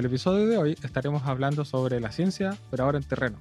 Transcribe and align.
El 0.00 0.06
episodio 0.06 0.46
de 0.46 0.56
hoy 0.56 0.78
estaremos 0.82 1.24
hablando 1.26 1.62
sobre 1.66 2.00
la 2.00 2.10
ciencia, 2.10 2.56
pero 2.70 2.84
ahora 2.84 2.96
en 2.96 3.04
terreno, 3.04 3.36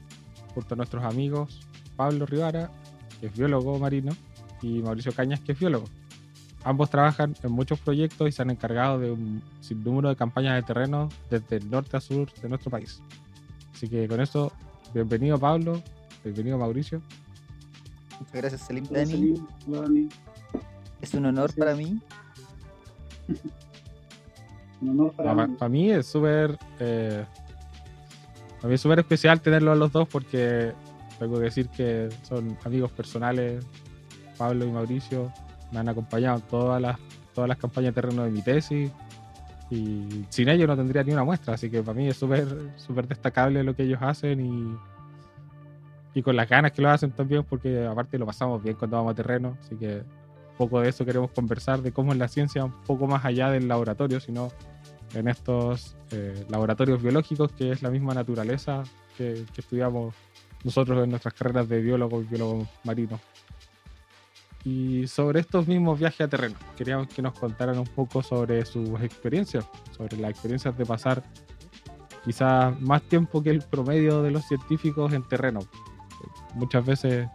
junto 0.53 0.73
a 0.73 0.77
nuestros 0.77 1.05
amigos 1.05 1.61
Pablo 1.95 2.25
Rivara, 2.25 2.69
que 3.21 3.27
es 3.27 3.33
biólogo 3.33 3.79
marino, 3.79 4.11
y 4.61 4.81
Mauricio 4.81 5.13
Cañas, 5.13 5.39
que 5.39 5.53
es 5.53 5.59
biólogo. 5.59 5.85
Ambos 6.65 6.89
trabajan 6.89 7.33
en 7.43 7.53
muchos 7.53 7.79
proyectos 7.79 8.27
y 8.27 8.33
se 8.33 8.41
han 8.41 8.49
encargado 8.49 8.99
de 8.99 9.09
un 9.09 9.41
sinnúmero 9.61 10.09
de 10.09 10.17
campañas 10.17 10.55
de 10.55 10.63
terreno 10.63 11.07
desde 11.29 11.57
el 11.57 11.69
norte 11.69 11.95
a 11.95 12.01
sur 12.01 12.29
de 12.33 12.49
nuestro 12.49 12.69
país. 12.69 13.01
Así 13.73 13.87
que 13.87 14.05
con 14.09 14.19
eso, 14.19 14.51
bienvenido 14.93 15.39
Pablo, 15.39 15.81
bienvenido 16.25 16.57
Mauricio. 16.57 17.01
Muchas 18.19 18.33
gracias 18.33 18.61
Selim 18.67 18.83
Dani. 18.83 19.41
Es 20.99 21.13
un 21.13 21.25
honor 21.25 21.53
para 21.55 21.73
mí 21.73 22.01
para, 25.57 25.69
mí. 25.69 25.91
es 25.91 26.07
súper. 26.07 26.57
Eh, 26.79 27.23
para 28.57 28.67
mí 28.69 28.75
es 28.75 28.81
súper 28.81 28.99
especial 28.99 29.41
tenerlos 29.41 29.73
a 29.73 29.75
los 29.75 29.91
dos 29.91 30.07
porque 30.07 30.73
tengo 31.17 31.37
que 31.37 31.43
decir 31.43 31.69
que 31.69 32.09
son 32.23 32.57
amigos 32.65 32.91
personales. 32.91 33.65
Pablo 34.37 34.65
y 34.65 34.71
Mauricio 34.71 35.31
me 35.71 35.79
han 35.79 35.89
acompañado 35.89 36.37
en 36.37 36.43
todas 36.43 36.81
las, 36.81 36.97
todas 37.33 37.47
las 37.47 37.57
campañas 37.57 37.93
de 37.93 38.01
terreno 38.01 38.23
de 38.23 38.31
mi 38.31 38.41
tesis 38.41 38.91
y 39.69 40.25
sin 40.29 40.49
ellos 40.49 40.67
no 40.67 40.75
tendría 40.75 41.03
ni 41.03 41.11
una 41.11 41.23
muestra, 41.23 41.53
así 41.53 41.69
que 41.69 41.83
para 41.83 41.93
mí 41.93 42.07
es 42.07 42.17
súper 42.17 42.47
súper 42.77 43.07
destacable 43.07 43.63
lo 43.63 43.75
que 43.75 43.83
ellos 43.83 43.99
hacen 44.01 44.39
y, 44.39 44.77
y 46.17 46.23
con 46.23 46.35
las 46.35 46.49
ganas 46.49 46.71
que 46.71 46.81
lo 46.81 46.89
hacen 46.89 47.11
también, 47.11 47.43
porque 47.43 47.85
aparte 47.85 48.17
lo 48.17 48.25
pasamos 48.25 48.63
bien 48.63 48.75
cuando 48.75 48.97
vamos 48.97 49.11
a 49.11 49.15
terreno, 49.15 49.57
así 49.61 49.75
que 49.75 50.03
poco 50.57 50.81
de 50.81 50.89
eso 50.89 51.05
queremos 51.05 51.31
conversar, 51.31 51.81
de 51.81 51.91
cómo 51.91 52.11
es 52.11 52.17
la 52.17 52.27
ciencia 52.27 52.65
un 52.65 52.73
poco 52.83 53.07
más 53.07 53.23
allá 53.23 53.49
del 53.49 53.67
laboratorio, 53.67 54.19
sino 54.19 54.49
en 55.13 55.27
estos 55.27 55.95
eh, 56.11 56.45
laboratorios 56.49 57.01
biológicos, 57.01 57.51
que 57.51 57.71
es 57.71 57.81
la 57.81 57.89
misma 57.89 58.13
naturaleza 58.13 58.83
que, 59.17 59.45
estudiamos 59.57 60.15
nosotros 60.63 61.03
en 61.03 61.09
nuestras 61.09 61.33
carreras 61.33 61.67
de 61.67 61.81
biólogos 61.81 62.23
y 62.23 62.27
biólogos 62.27 62.67
marinos. 62.83 63.19
Y 64.65 65.07
sobre 65.07 65.39
estos 65.39 65.67
mismos 65.67 65.99
viajes 65.99 66.21
a 66.21 66.27
terreno, 66.27 66.55
queríamos 66.77 67.07
que 67.07 67.21
nos 67.21 67.33
contaran 67.37 67.77
un 67.79 67.87
poco 67.87 68.21
sobre 68.21 68.65
sus 68.65 69.01
experiencias, 69.01 69.65
sobre 69.95 70.17
las 70.17 70.31
experiencias 70.31 70.77
de 70.77 70.85
pasar 70.85 71.23
quizás 72.25 72.79
más 72.81 73.01
tiempo 73.03 73.41
que 73.41 73.49
el 73.51 73.61
promedio 73.61 74.21
de 74.21 74.31
los 74.31 74.45
científicos 74.45 75.13
en 75.13 75.27
terreno. 75.27 75.59
Muchas 76.55 76.85
veces 76.85 77.27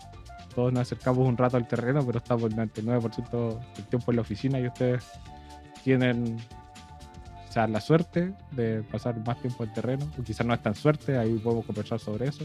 todos 0.54 0.72
nos 0.72 0.82
acercamos 0.82 1.26
un 1.26 1.36
rato 1.36 1.56
al 1.56 1.66
terreno, 1.66 2.04
pero 2.04 2.18
estamos 2.18 2.44
el 2.44 2.54
99% 2.54 3.74
del 3.74 3.86
tiempo 3.86 4.12
en 4.12 4.16
la 4.16 4.22
oficina 4.22 4.60
y 4.60 4.66
ustedes 4.66 5.04
tienen 5.82 6.38
o 7.56 7.66
la 7.70 7.80
suerte 7.80 8.34
de 8.52 8.82
pasar 8.82 9.16
más 9.26 9.40
tiempo 9.40 9.64
en 9.64 9.72
terreno, 9.72 10.10
o 10.18 10.22
quizás 10.22 10.46
no 10.46 10.54
es 10.54 10.62
tan 10.62 10.74
suerte, 10.74 11.16
ahí 11.16 11.38
podemos 11.38 11.64
conversar 11.66 11.98
sobre 12.00 12.28
eso. 12.28 12.44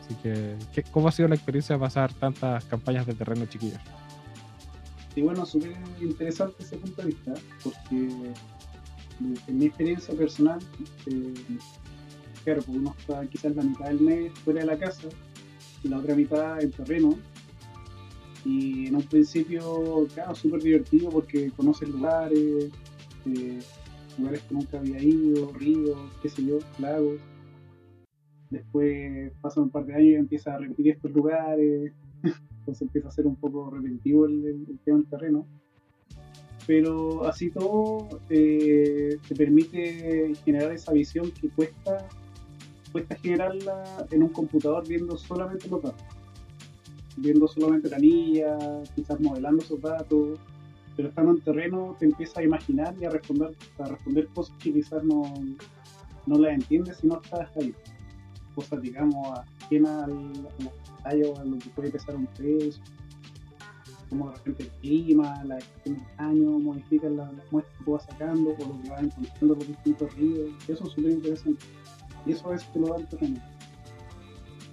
Así 0.00 0.14
que, 0.22 0.56
¿cómo 0.90 1.08
ha 1.08 1.12
sido 1.12 1.28
la 1.28 1.34
experiencia 1.34 1.76
de 1.76 1.80
pasar 1.80 2.12
tantas 2.12 2.64
campañas 2.66 3.06
de 3.06 3.14
terreno 3.14 3.46
chiquillos? 3.46 3.80
Sí, 5.14 5.22
bueno, 5.22 5.46
súper 5.46 5.72
interesante 6.00 6.62
ese 6.62 6.76
punto 6.76 7.02
de 7.02 7.08
vista, 7.08 7.34
porque 7.62 8.08
en 9.46 9.58
mi 9.58 9.66
experiencia 9.66 10.14
personal, 10.14 10.58
eh, 11.06 11.34
claro, 12.44 12.62
pues 12.62 12.78
uno 12.78 12.94
está 12.98 13.24
quizás 13.26 13.54
la 13.54 13.62
mitad 13.62 13.86
del 13.86 14.00
mes 14.00 14.32
fuera 14.44 14.60
de 14.60 14.66
la 14.66 14.76
casa 14.76 15.08
la 15.88 15.98
otra 15.98 16.14
mitad 16.14 16.60
en 16.62 16.70
terreno. 16.70 17.18
Y 18.44 18.88
en 18.88 18.96
un 18.96 19.02
principio, 19.02 20.06
claro, 20.14 20.34
súper 20.34 20.62
divertido 20.62 21.08
porque 21.10 21.50
conoces 21.50 21.88
lugares, 21.88 22.70
eh, 23.26 23.58
lugares 24.18 24.42
que 24.42 24.54
nunca 24.54 24.78
había 24.78 25.02
ido, 25.02 25.52
ríos, 25.52 25.98
qué 26.22 26.28
sé 26.28 26.44
yo, 26.44 26.58
lagos. 26.78 27.20
Después 28.50 29.32
pasan 29.40 29.64
un 29.64 29.70
par 29.70 29.86
de 29.86 29.94
años 29.94 30.08
y 30.08 30.14
empieza 30.14 30.54
a 30.54 30.58
repetir 30.58 30.90
estos 30.90 31.10
lugares, 31.12 31.92
entonces 32.58 32.82
empieza 32.82 33.08
a 33.08 33.12
ser 33.12 33.26
un 33.26 33.36
poco 33.36 33.70
repetitivo 33.70 34.26
el, 34.26 34.78
tema 34.84 34.98
del 34.98 35.06
terreno. 35.06 35.46
Pero 36.66 37.26
así 37.26 37.50
todo 37.50 38.20
eh, 38.30 39.18
te 39.28 39.34
permite 39.34 40.32
generar 40.44 40.72
esa 40.72 40.92
visión 40.92 41.30
que 41.30 41.48
cuesta 41.50 42.08
cuesta 42.94 43.16
generarla 43.16 44.06
en 44.12 44.22
un 44.22 44.28
computador 44.28 44.86
viendo 44.86 45.18
solamente 45.18 45.66
los 45.68 45.82
datos. 45.82 46.04
Viendo 47.16 47.48
solamente 47.48 47.90
la 47.90 47.96
anilla, 47.96 48.56
quizás 48.94 49.18
modelando 49.20 49.64
esos 49.64 49.80
datos, 49.80 50.38
pero 50.96 51.08
estando 51.08 51.32
en 51.32 51.40
terreno 51.40 51.96
te 51.98 52.06
empiezas 52.06 52.38
a 52.38 52.42
imaginar 52.42 52.94
y 53.00 53.04
a 53.04 53.10
responder, 53.10 53.54
a 53.78 53.84
responder 53.84 54.28
cosas 54.28 54.56
que 54.58 54.72
quizás 54.72 55.02
no, 55.04 55.22
no 56.26 56.38
las 56.38 56.54
entiendes 56.54 56.98
si 56.98 57.06
no 57.06 57.20
estás 57.22 57.50
ahí. 57.56 57.74
Cosas, 58.54 58.80
digamos, 58.80 59.40
ajenas 59.64 60.04
al, 60.04 61.22
o 61.24 61.38
a 61.38 61.44
lo 61.44 61.58
que 61.58 61.70
puede 61.70 61.90
pesar 61.90 62.14
un 62.16 62.26
peso, 62.26 62.80
como 64.08 64.30
de 64.30 64.36
repente 64.36 64.62
el 64.64 64.70
clima, 64.80 65.44
la 65.44 65.58
estación 65.58 65.96
del 65.96 66.06
año, 66.18 66.58
modifican 66.58 67.16
las, 67.16 67.32
muestras 67.50 67.76
que 67.84 67.90
vas 67.90 68.04
sacando 68.04 68.50
o 68.50 68.68
lo 68.68 68.82
que 68.82 68.90
vas 68.90 69.02
encontrando 69.02 69.54
por 69.56 69.66
distintos 69.66 70.14
ríos. 70.14 70.50
Eso 70.68 70.84
es 70.84 70.90
súper 70.92 71.10
interesante. 71.10 71.64
Y 72.26 72.32
eso 72.32 72.52
es 72.54 72.64
que 72.64 72.78
lo 72.78 72.86
da 72.88 72.96
el 72.96 73.08
terreno. 73.08 73.40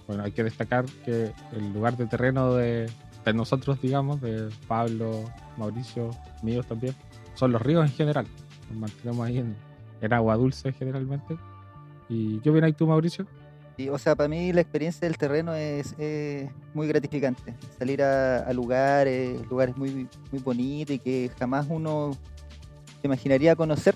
Bueno, 0.08 0.24
hay 0.24 0.32
que 0.32 0.44
destacar 0.44 0.86
que 1.06 1.32
el 1.54 1.74
lugar 1.74 1.98
de 1.98 2.06
terreno 2.06 2.54
de, 2.54 2.90
nosotros, 3.34 3.82
digamos, 3.82 4.22
de 4.22 4.50
Pablo, 4.68 5.24
Mauricio, 5.62 6.12
míos 6.42 6.66
también, 6.68 6.96
son 7.36 7.52
los 7.52 7.62
ríos 7.62 7.86
en 7.86 7.92
general. 7.92 8.28
Nos 8.70 8.80
mantenemos 8.80 9.28
ahí 9.28 9.38
en, 9.40 10.14
agua 10.14 10.36
dulce 10.36 10.72
generalmente. 10.74 11.38
¿Y 12.10 12.40
qué 12.40 12.50
opinas 12.50 12.76
tú, 12.76 12.88
Mauricio? 12.88 13.26
Sí, 13.78 13.88
o 13.88 13.98
sea, 13.98 14.16
para 14.16 14.28
mí 14.28 14.52
la 14.52 14.62
experiencia 14.62 15.08
del 15.08 15.18
terreno 15.18 15.54
es, 15.56 15.96
muy 16.74 16.88
gratificante. 16.88 17.56
Salir 17.78 18.04
a, 18.04 18.52
lugares, 18.54 19.48
lugares 19.50 19.78
muy, 19.78 20.08
muy 20.32 20.42
bonitos 20.42 20.96
y 20.96 21.00
que 21.00 21.32
jamás 21.40 21.68
uno 21.70 22.12
se 23.00 23.08
imaginaría 23.08 23.56
conocer. 23.56 23.96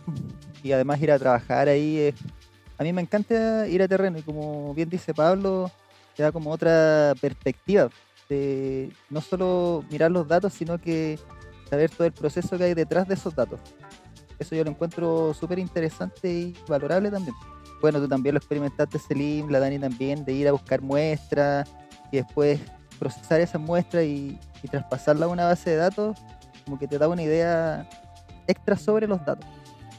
Y 0.63 0.71
además 0.71 1.01
ir 1.01 1.11
a 1.11 1.19
trabajar 1.19 1.67
ahí 1.67 2.13
a 2.77 2.83
mí 2.83 2.91
me 2.91 3.01
encanta 3.01 3.67
ir 3.67 3.81
a 3.81 3.87
terreno 3.87 4.17
y 4.17 4.21
como 4.21 4.73
bien 4.73 4.89
dice 4.89 5.13
Pablo, 5.13 5.71
te 6.15 6.23
da 6.23 6.31
como 6.31 6.51
otra 6.51 7.13
perspectiva 7.21 7.89
de 8.27 8.91
no 9.09 9.21
solo 9.21 9.83
mirar 9.89 10.11
los 10.11 10.27
datos, 10.27 10.53
sino 10.53 10.79
que 10.79 11.17
saber 11.69 11.89
todo 11.89 12.05
el 12.07 12.13
proceso 12.13 12.57
que 12.57 12.65
hay 12.65 12.73
detrás 12.73 13.07
de 13.07 13.13
esos 13.15 13.35
datos. 13.35 13.59
Eso 14.39 14.55
yo 14.55 14.63
lo 14.63 14.71
encuentro 14.71 15.33
súper 15.33 15.59
interesante 15.59 16.31
y 16.31 16.57
valorable 16.67 17.09
también. 17.09 17.35
Bueno, 17.81 17.99
tú 17.99 18.07
también 18.07 18.35
lo 18.35 18.39
experimentaste, 18.39 18.99
Selim, 18.99 19.49
la 19.49 19.59
Dani 19.59 19.79
también, 19.79 20.25
de 20.25 20.33
ir 20.33 20.47
a 20.47 20.51
buscar 20.51 20.81
muestras 20.81 21.69
y 22.11 22.17
después 22.17 22.59
procesar 22.99 23.41
esas 23.41 23.61
muestras 23.61 24.03
y, 24.03 24.39
y 24.63 24.67
traspasarla 24.67 25.25
a 25.25 25.29
una 25.29 25.45
base 25.45 25.71
de 25.71 25.75
datos, 25.77 26.17
como 26.65 26.79
que 26.79 26.87
te 26.87 26.97
da 26.97 27.07
una 27.07 27.21
idea 27.21 27.87
extra 28.47 28.77
sobre 28.77 29.07
los 29.07 29.23
datos. 29.25 29.45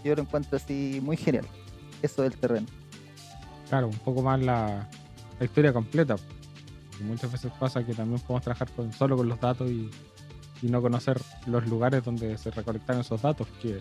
Yo 0.05 0.15
lo 0.15 0.23
encuentro 0.23 0.57
así 0.57 1.01
muy 1.03 1.17
genial 1.17 1.47
eso 2.03 2.23
del 2.23 2.37
terreno. 2.37 2.67
Claro, 3.69 3.89
un 3.89 3.99
poco 3.99 4.23
más 4.23 4.41
la, 4.41 4.89
historia 5.41 5.73
completa. 5.73 6.17
muchas 7.01 7.31
veces 7.31 7.53
pasa 7.59 7.85
que 7.85 7.95
también 7.95 8.21
podemos 8.21 8.43
trabajar 8.43 8.69
solo 8.97 9.17
con 9.17 9.29
los 9.29 9.41
datos 9.41 9.71
y, 9.71 9.91
no 10.63 10.83
conocer 10.83 11.21
los 11.47 11.67
lugares 11.67 12.05
donde 12.05 12.39
se 12.39 12.51
recolectan 12.51 13.01
esos 13.01 13.23
datos, 13.23 13.47
que, 13.61 13.81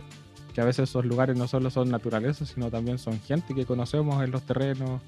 a 0.60 0.63
veces 0.63 0.89
esos 0.89 1.06
lugares 1.06 1.38
no 1.38 1.50
solo 1.50 1.69
son 1.69 1.89
naturaleza, 1.89 2.45
sino 2.45 2.72
también 2.72 2.98
son 2.98 3.19
gente 3.19 3.54
que 3.54 3.66
conocemos 3.66 4.24
en 4.24 4.31
los 4.31 4.42
terrenos, 4.44 5.01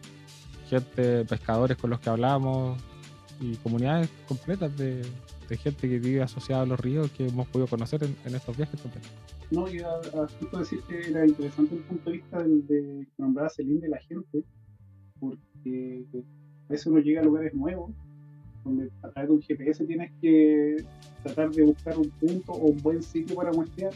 gente, 0.69 1.23
pescadores 1.23 1.77
con 1.77 1.89
los 1.89 2.01
que 2.01 2.09
hablamos 2.09 2.77
y 3.39 3.55
comunidades 3.57 4.09
completas 4.27 4.75
de, 4.75 5.05
gente 5.49 5.87
que 5.87 5.99
vive 5.99 6.21
asociada 6.21 6.63
a 6.63 6.65
los 6.65 6.77
ríos 6.77 7.09
que 7.11 7.27
hemos 7.27 7.47
podido 7.47 7.67
conocer 7.67 8.03
en, 8.03 8.13
en 8.25 8.35
estos 8.35 8.57
viajes 8.57 8.81
también. 8.81 9.03
No, 9.49 9.67
yo 9.69 9.87
a 9.87 10.59
decir 10.59 10.81
que 10.89 11.09
era 11.09 11.25
interesante 11.25 11.75
el 11.75 11.81
punto 11.83 12.09
de 12.09 12.17
vista 12.17 12.43
del, 12.43 12.67
de 12.67 13.05
que 13.05 13.13
nombraba 13.17 13.49
Celine 13.49 13.79
de 13.79 13.89
la 13.89 13.99
gente, 13.99 14.43
porque 15.19 16.05
a 16.67 16.71
veces 16.73 16.87
uno 16.87 16.99
llega 16.99 17.21
a 17.21 17.23
lugares 17.23 17.53
nuevos, 17.53 17.91
donde 18.65 18.91
a 19.01 19.09
través 19.09 19.29
de 19.29 19.35
un 19.35 19.41
GPS 19.41 19.85
tienes 19.85 20.11
que 20.21 20.75
tratar 21.27 21.51
de 21.51 21.63
buscar 21.63 21.97
un 21.97 22.09
punto 22.09 22.51
o 22.51 22.67
un 22.67 22.81
buen 22.81 23.01
sitio 23.01 23.35
para 23.35 23.51
muestrear, 23.51 23.93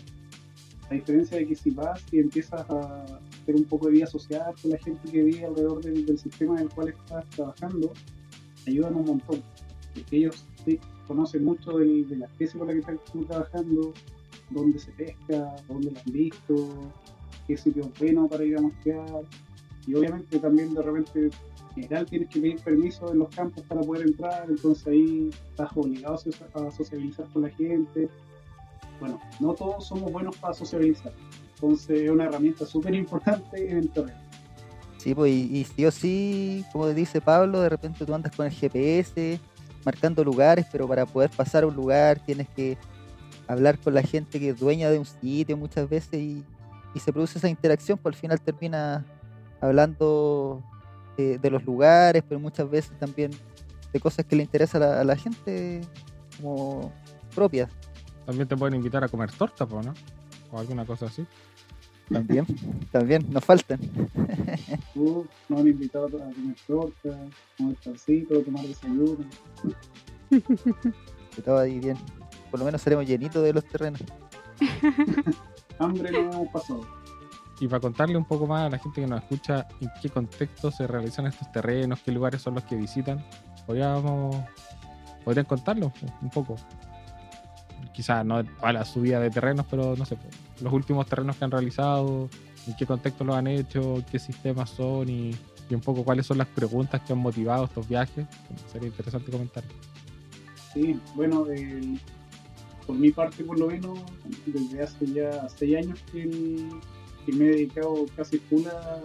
A 0.90 0.94
diferencia 0.94 1.38
de 1.38 1.48
que 1.48 1.56
si 1.56 1.70
vas 1.72 2.04
y 2.12 2.20
empiezas 2.20 2.70
a 2.70 3.06
hacer 3.42 3.56
un 3.56 3.64
poco 3.64 3.88
de 3.88 3.94
vida 3.94 4.08
social 4.08 4.54
con 4.62 4.72
la 4.72 4.78
gente 4.78 5.10
que 5.10 5.24
vive 5.24 5.46
alrededor 5.46 5.82
del, 5.82 6.20
sistema 6.20 6.56
en 6.56 6.64
el 6.64 6.70
cual 6.70 6.90
estás 6.90 7.30
trabajando, 7.30 7.94
ayudan 8.68 8.96
un 8.96 9.06
montón. 9.06 9.42
Porque 9.94 10.18
ellos 10.18 10.46
conocen 11.08 11.46
mucho 11.46 11.78
de 11.78 12.16
la 12.18 12.26
especie 12.26 12.60
con 12.60 12.68
la 12.68 12.74
que 12.74 12.80
estás 12.80 13.00
trabajando, 13.28 13.94
dónde 14.50 14.80
se 14.80 14.92
pesca, 14.92 15.56
dónde 15.68 15.92
la 15.92 16.02
han 16.06 16.12
visto, 16.12 16.56
qué 17.48 17.56
sitio 17.56 17.84
es 17.84 18.00
bueno 18.00 18.28
para 18.28 18.44
ir 18.44 18.58
a 18.58 18.62
mosquear. 18.62 19.24
Y 19.88 19.96
obviamente 19.96 20.40
también 20.40 20.74
de 20.74 20.82
repente 20.82 21.30
en 21.76 21.84
general 21.84 22.06
tienes 22.06 22.30
que 22.30 22.40
pedir 22.40 22.60
permiso 22.60 23.12
en 23.12 23.20
los 23.20 23.30
campos 23.30 23.64
para 23.68 23.82
poder 23.82 24.08
entrar, 24.08 24.46
entonces 24.50 24.88
ahí 24.88 25.30
estás 25.50 25.70
obligado 25.76 26.16
a 26.16 26.72
socializar 26.72 27.28
con 27.30 27.44
la 27.44 27.50
gente. 27.50 28.10
Bueno, 29.00 29.20
no 29.40 29.54
todos 29.54 29.88
somos 29.88 30.12
buenos 30.12 30.38
para 30.38 30.54
socializar, 30.54 31.14
entonces 31.56 32.02
es 32.02 32.10
una 32.12 32.26
herramienta 32.26 32.66
súper 32.66 32.94
importante 32.94 33.70
en 33.70 33.78
el 33.78 33.90
terreno. 33.90 34.20
Sí, 34.98 35.16
pues 35.16 35.32
y, 35.32 35.64
sí 35.64 35.86
o 35.86 35.92
sí, 35.92 36.66
como 36.72 36.88
dice 36.90 37.22
Pablo, 37.22 37.62
de 37.62 37.70
repente 37.70 38.06
tú 38.06 38.14
andas 38.14 38.36
con 38.36 38.46
el 38.46 38.52
GPS 38.52 39.40
marcando 39.84 40.24
lugares, 40.24 40.68
pero 40.72 40.88
para 40.88 41.08
poder 41.08 41.32
pasar 41.32 41.64
a 41.64 41.68
un 41.68 41.76
lugar 41.76 42.24
tienes 42.24 42.48
que 42.50 42.78
hablar 43.48 43.80
con 43.80 43.96
la 43.96 44.04
gente 44.04 44.40
que 44.40 44.50
es 44.50 44.60
dueña 44.60 44.92
de 44.92 45.00
un 45.00 45.06
sitio 45.06 45.58
muchas 45.58 45.90
veces 45.90 46.22
y, 46.22 46.44
y 46.94 47.00
se 47.00 47.12
produce 47.12 47.40
esa 47.40 47.50
interacción, 47.50 47.98
pues 47.98 48.16
al 48.16 48.22
final 48.22 48.40
termina 48.42 49.04
hablando 49.62 50.62
de, 51.18 51.50
los 51.50 51.64
lugares, 51.64 52.24
pero 52.28 52.40
muchas 52.40 52.70
veces 52.70 52.98
también 52.98 53.32
de 53.94 54.00
cosas 54.00 54.26
que 54.26 54.36
le 54.36 54.44
interesan 54.44 54.82
a 54.84 55.04
la, 55.04 55.16
gente 55.16 55.82
como 56.42 56.92
propias. 57.36 57.72
También 58.26 58.48
te 58.48 58.58
pueden 58.58 58.76
invitar 58.76 59.04
a 59.04 59.08
comer 59.08 59.32
torta, 59.32 59.66
¿no? 59.66 59.94
O 60.52 60.60
alguna 60.60 60.86
cosa 60.86 61.06
así. 61.06 61.26
También, 62.10 62.46
también, 62.92 63.26
nos 63.30 63.46
faltan. 63.46 63.80
Uh, 64.94 65.24
nos 65.48 65.62
han 65.62 65.68
invitado 65.68 66.06
a 66.08 66.10
comer 66.12 66.56
torta, 66.68 67.18
comer 67.58 67.76
torcito, 67.78 68.42
tomar 68.42 68.66
desayuno. 68.66 69.26
Estaba 71.38 71.62
ahí 71.62 71.80
bien. 71.80 71.98
Por 72.50 72.60
lo 72.60 72.66
menos 72.66 72.82
seremos 72.82 73.08
llenitos 73.08 73.42
de 73.42 73.54
los 73.54 73.64
terrenos. 73.66 74.02
Hambre 75.80 76.12
no 76.12 76.20
hemos 76.20 76.48
pasado. 76.50 76.86
Y 77.62 77.68
para 77.68 77.80
contarle 77.80 78.18
un 78.18 78.26
poco 78.26 78.48
más 78.48 78.66
a 78.66 78.70
la 78.72 78.80
gente 78.80 79.02
que 79.02 79.08
nos 79.08 79.22
escucha 79.22 79.68
en 79.80 79.90
qué 80.02 80.10
contexto 80.10 80.72
se 80.72 80.88
realizan 80.88 81.28
estos 81.28 81.52
terrenos, 81.52 82.00
qué 82.04 82.12
lugares 82.12 82.42
son 82.42 82.56
los 82.56 82.64
que 82.64 82.76
visitan, 82.76 83.24
podríamos, 83.68 84.36
podrían 85.24 85.46
contarlo 85.46 85.94
un 86.24 86.30
poco. 86.32 86.56
Quizás 87.94 88.26
no 88.26 88.42
a 88.62 88.74
la 88.74 88.84
subida 88.84 89.20
de 89.20 89.30
terrenos, 89.30 89.68
pero 89.70 89.96
no 89.96 90.06
sé, 90.06 90.18
los 90.60 90.74
últimos 90.74 91.06
terrenos 91.06 91.36
que 91.36 91.46
han 91.46 91.52
realizado, 91.52 92.30
en 92.66 92.76
qué 92.76 92.88
contexto 92.88 93.24
lo 93.24 93.36
han 93.36 93.46
hecho, 93.46 94.04
qué 94.10 94.18
sistemas 94.18 94.72
son 94.72 95.08
y, 95.08 95.36
un 95.70 95.82
poco 95.82 96.04
cuáles 96.04 96.26
son 96.26 96.40
las 96.40 96.48
preguntas 96.48 97.00
que 97.02 97.14
han 97.14 97.20
motivado 97.20 97.66
estos 97.66 97.88
viajes. 97.88 98.26
Sería 98.74 98.90
interesante 98.90 99.32
comentar. 99.32 99.64
Sí, 100.74 101.00
bueno, 101.16 101.46
por 102.86 102.96
mi 102.98 103.12
parte 103.12 103.44
por 103.44 103.58
lo 103.58 103.68
menos, 103.68 104.00
desde 104.48 104.82
hace 104.82 105.06
ya 105.14 105.48
seis 105.48 105.78
años 105.78 106.00
que 106.12 106.70
y 107.28 107.32
me 107.34 107.46
he 107.46 107.50
dedicado 107.50 108.06
casi 108.16 108.38
full 108.38 108.66
a, 108.68 109.02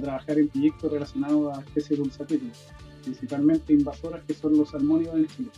trabajar 0.00 0.38
en 0.38 0.48
proyectos 0.48 0.92
relacionados 0.92 1.58
a 1.58 1.60
especies 1.60 1.98
dulzapícolas, 1.98 2.72
principalmente 3.02 3.72
invasoras 3.72 4.22
que 4.24 4.34
son 4.34 4.56
los 4.56 4.70
salmónidos 4.70 5.16
en 5.16 5.26
Chile. 5.26 5.50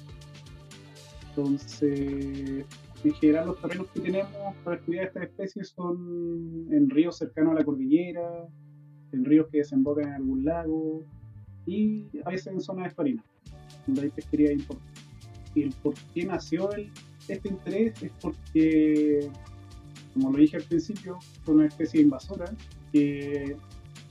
Entonces, 1.28 2.64
en 3.04 3.14
general 3.14 3.48
los 3.48 3.60
terrenos 3.60 3.88
que 3.92 4.00
tenemos 4.00 4.30
para 4.64 4.76
estudiar 4.76 5.08
estas 5.08 5.24
especies 5.24 5.68
son 5.68 6.68
en 6.70 6.88
ríos 6.88 7.18
cercanos 7.18 7.52
a 7.52 7.58
la 7.58 7.64
cordillera, 7.64 8.48
en 9.12 9.24
ríos 9.24 9.48
que 9.50 9.58
desembocan 9.58 10.08
en 10.08 10.14
algún 10.14 10.44
lago 10.44 11.04
y 11.66 12.06
a 12.24 12.30
veces 12.30 12.48
en 12.48 12.60
zonas 12.60 12.84
de 12.84 12.94
farina, 12.94 13.24
donde 13.86 14.02
hay 14.02 14.10
pesquería 14.10 14.52
importante. 14.52 15.00
Y 15.54 15.62
el 15.64 15.72
por 15.82 15.94
qué 16.14 16.24
nació 16.24 16.70
este 17.28 17.48
interés 17.48 18.02
es 18.02 18.12
porque 18.20 19.28
como 20.14 20.30
lo 20.32 20.38
dije 20.38 20.56
al 20.56 20.64
principio, 20.64 21.18
son 21.44 21.56
una 21.56 21.66
especie 21.66 22.00
invasora 22.00 22.52
que 22.92 23.56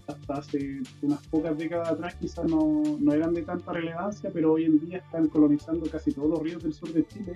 hasta 0.07 0.33
hace 0.35 0.81
unas 1.01 1.25
pocas 1.27 1.57
décadas 1.57 1.89
atrás 1.89 2.15
quizás 2.15 2.45
no, 2.45 2.81
no, 2.99 3.13
eran 3.13 3.33
de 3.33 3.43
tanta 3.43 3.73
relevancia, 3.73 4.29
pero 4.33 4.53
hoy 4.53 4.65
en 4.65 4.79
día 4.79 4.97
están 4.97 5.27
colonizando 5.27 5.89
casi 5.89 6.11
todos 6.11 6.29
los 6.29 6.39
ríos 6.39 6.63
del 6.63 6.73
sur 6.73 6.91
de 6.91 7.05
Chile, 7.05 7.33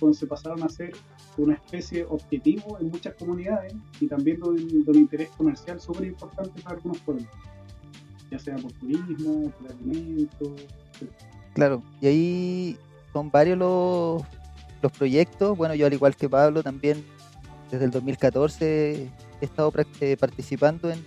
donde 0.00 0.16
se 0.16 0.26
pasaron 0.26 0.62
a 0.62 0.68
ser 0.68 0.92
una 1.36 1.54
especie 1.54 2.04
objetivo 2.04 2.78
en 2.80 2.88
muchas 2.88 3.14
comunidades 3.14 3.74
y 4.00 4.06
también 4.06 4.40
de, 4.40 4.48
un 4.48 4.96
interés 4.96 5.30
comercial 5.30 5.80
súper 5.80 6.06
importante 6.06 6.60
para 6.62 6.76
algunos 6.76 6.98
pueblos, 6.98 7.26
ya 8.30 8.38
sea 8.38 8.56
por 8.56 8.72
turismo, 8.72 9.50
por 9.50 9.70
alimentos. 9.70 10.66
Claro, 11.54 11.82
y 12.00 12.06
ahí 12.06 12.76
son 13.12 13.30
varios 13.30 13.58
los, 13.58 14.22
los 14.82 14.92
proyectos, 14.92 15.56
bueno, 15.56 15.74
yo 15.74 15.86
al 15.86 15.92
igual 15.92 16.16
que 16.16 16.28
Pablo 16.28 16.62
también 16.62 17.04
desde 17.70 17.84
el 17.84 17.90
2014 17.90 19.10
he 19.40 19.44
estado 19.44 19.72
eh, 20.00 20.16
participando 20.16 20.90
en, 20.90 21.04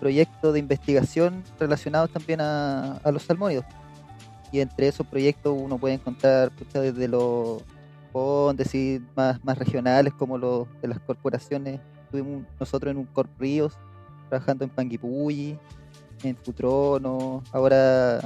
proyectos 0.00 0.54
de 0.54 0.60
investigación 0.60 1.44
relacionados 1.60 2.10
también 2.10 2.40
a, 2.40 2.98
los 3.12 3.22
salmónidos. 3.22 3.66
Y 4.50 4.60
entre 4.60 4.88
esos 4.88 5.06
proyectos 5.06 5.54
uno 5.60 5.76
puede 5.76 5.94
encontrar 5.94 6.50
desde 6.72 7.06
los 7.06 7.62
fondos 8.10 8.68
más, 9.14 9.58
regionales 9.58 10.14
como 10.14 10.38
los 10.38 10.66
de 10.80 10.88
las 10.88 11.00
corporaciones. 11.00 11.80
Estuvimos 12.04 12.46
nosotros 12.58 12.92
en 12.92 12.96
un 12.96 13.04
Corp 13.04 13.28
Ríos, 13.38 13.74
trabajando 14.30 14.64
en 14.64 14.70
Panguipulli, 14.70 15.58
en 16.22 16.36
Futrono, 16.36 17.42
ahora 17.52 18.20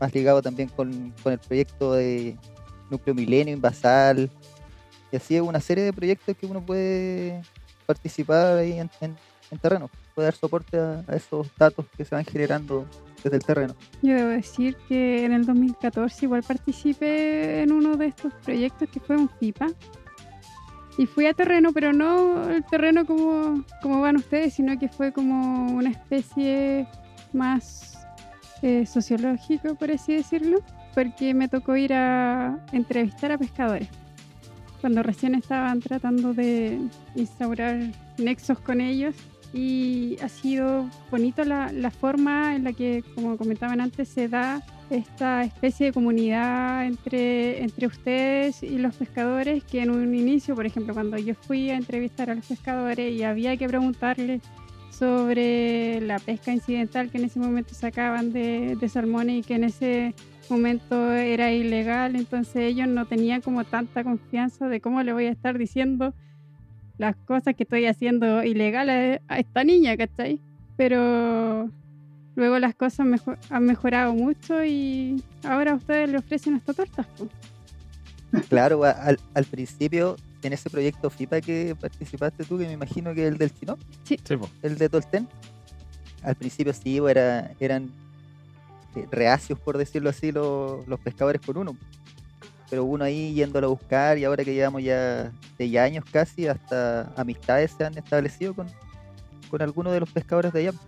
más 0.00 0.12
ligado 0.12 0.42
también 0.42 0.68
con, 0.68 1.14
con 1.22 1.32
el 1.32 1.38
proyecto 1.38 1.92
de 1.92 2.36
Núcleo 2.90 3.14
Milenio, 3.14 3.56
Basal, 3.60 4.30
y 5.12 5.16
así 5.16 5.36
es 5.36 5.42
una 5.42 5.60
serie 5.60 5.84
de 5.84 5.92
proyectos 5.92 6.34
que 6.36 6.46
uno 6.46 6.62
puede 6.62 7.42
participar 7.84 8.56
ahí 8.56 8.80
en, 8.80 8.88
terreno, 9.60 9.90
puede 10.14 10.26
dar 10.26 10.34
soporte 10.34 10.78
a, 10.78 11.04
esos 11.14 11.48
datos 11.58 11.84
que 11.94 12.06
se 12.06 12.14
van 12.14 12.24
generando 12.24 12.86
desde 13.22 13.36
el 13.36 13.44
terreno. 13.44 13.74
Yo 14.00 14.14
debo 14.14 14.30
decir 14.30 14.74
que 14.88 15.26
en 15.26 15.32
el 15.32 15.44
2014 15.44 16.24
igual 16.24 16.42
participé 16.42 17.62
en 17.62 17.72
uno 17.72 17.96
de 17.98 18.06
estos 18.06 18.32
proyectos 18.42 18.88
que 18.88 19.00
fue 19.00 19.16
un 19.16 19.28
FIPA. 19.28 19.66
Y 20.98 21.06
fui 21.06 21.26
a 21.26 21.32
terreno, 21.32 21.72
pero 21.72 21.92
no 21.92 22.50
el 22.50 22.64
terreno 22.64 23.06
como, 23.06 23.64
como 23.82 24.00
van 24.00 24.16
ustedes, 24.16 24.54
sino 24.54 24.78
que 24.78 24.88
fue 24.88 25.12
como 25.12 25.72
una 25.72 25.90
especie 25.90 26.86
más 27.32 28.06
eh, 28.62 28.84
sociológico, 28.86 29.74
por 29.74 29.90
así 29.90 30.14
decirlo, 30.14 30.58
porque 30.94 31.32
me 31.32 31.48
tocó 31.48 31.76
ir 31.76 31.94
a 31.94 32.62
entrevistar 32.72 33.32
a 33.32 33.38
pescadores 33.38 33.88
cuando 34.82 35.02
recién 35.04 35.36
estaban 35.36 35.80
tratando 35.80 36.34
de 36.34 36.76
instaurar 37.14 37.78
nexos 38.18 38.58
con 38.58 38.82
ellos. 38.82 39.14
Y 39.54 40.16
ha 40.22 40.28
sido 40.28 40.90
bonito 41.10 41.44
la, 41.44 41.90
forma 41.90 42.56
en 42.56 42.64
la 42.64 42.72
que, 42.72 43.04
como 43.14 43.36
comentaban 43.36 43.80
antes, 43.80 44.08
se 44.08 44.28
da 44.28 44.62
esta 44.90 45.44
especie 45.44 45.86
de 45.86 45.92
comunidad 45.92 46.86
entre, 46.86 47.62
entre 47.62 47.86
ustedes 47.86 48.62
y 48.62 48.78
los 48.78 48.94
pescadores, 48.96 49.62
que 49.62 49.82
en 49.82 49.90
un 49.90 50.14
inicio, 50.14 50.54
por 50.54 50.66
ejemplo, 50.66 50.94
cuando 50.94 51.16
yo 51.16 51.34
fui 51.34 51.70
a 51.70 51.76
entrevistar 51.76 52.30
a 52.30 52.34
los 52.34 52.46
pescadores 52.46 53.12
y 53.12 53.22
había 53.22 53.56
que 53.56 53.68
preguntarles 53.68 54.42
sobre 54.90 56.00
la 56.00 56.18
pesca 56.18 56.52
incidental 56.52 57.10
que 57.10 57.18
en 57.18 57.24
ese 57.24 57.38
momento 57.38 57.74
sacaban 57.74 58.32
de, 58.32 58.76
de 58.76 58.88
salmones 58.88 59.40
y 59.40 59.42
que 59.42 59.54
en 59.54 59.64
ese 59.64 60.14
momento 60.52 61.12
era 61.12 61.50
ilegal, 61.50 62.14
entonces 62.14 62.56
ellos 62.56 62.86
no 62.86 63.06
tenían 63.06 63.40
como 63.40 63.64
tanta 63.64 64.04
confianza 64.04 64.68
de 64.68 64.80
cómo 64.80 65.02
le 65.02 65.12
voy 65.12 65.26
a 65.26 65.30
estar 65.30 65.56
diciendo 65.58 66.14
las 66.98 67.16
cosas 67.16 67.54
que 67.56 67.62
estoy 67.64 67.86
haciendo 67.86 68.44
ilegales 68.44 69.20
a 69.28 69.38
esta 69.38 69.64
niña, 69.64 69.96
¿cachai? 69.96 70.40
Pero 70.76 71.70
luego 72.36 72.58
las 72.58 72.74
cosas 72.74 73.06
han 73.50 73.64
mejorado 73.64 74.14
mucho 74.14 74.64
y 74.64 75.22
ahora 75.42 75.74
ustedes 75.74 76.10
le 76.10 76.18
ofrecen 76.18 76.56
estas 76.56 76.76
tortas. 76.76 77.06
Claro, 78.48 78.84
al, 78.84 79.44
principio 79.50 80.16
en 80.42 80.52
ese 80.52 80.70
proyecto 80.70 81.10
FIPA 81.10 81.40
que 81.40 81.76
participaste 81.78 82.44
tú, 82.44 82.58
que 82.58 82.66
me 82.66 82.72
imagino 82.72 83.14
que 83.14 83.26
es 83.26 83.32
el 83.32 83.38
del 83.38 83.52
chino, 83.52 83.78
sí. 84.04 84.18
el 84.62 84.78
de 84.78 84.88
Tolten, 84.88 85.28
al 86.22 86.34
principio 86.36 86.72
sí, 86.72 86.98
era, 86.98 87.52
eran 87.60 87.90
reacios, 89.10 89.58
por 89.58 89.78
decirlo 89.78 90.10
así, 90.10 90.32
los, 90.32 90.84
pescadores 91.02 91.40
con 91.40 91.56
uno. 91.56 91.76
Pero 92.70 92.84
uno 92.84 93.04
ahí 93.04 93.34
yéndolo 93.34 93.66
a 93.66 93.70
buscar 93.70 94.18
y 94.18 94.24
ahora 94.24 94.44
que 94.44 94.54
llevamos 94.54 94.82
ya 94.82 95.30
seis 95.58 95.76
años 95.76 96.04
casi, 96.10 96.46
hasta 96.46 97.12
amistades 97.16 97.72
se 97.76 97.84
han 97.84 97.96
establecido 97.98 98.54
con, 98.54 98.66
con 99.50 99.60
algunos 99.60 99.92
de 99.92 100.00
los 100.00 100.10
pescadores 100.10 100.52
de 100.52 100.60
allá. 100.60 100.78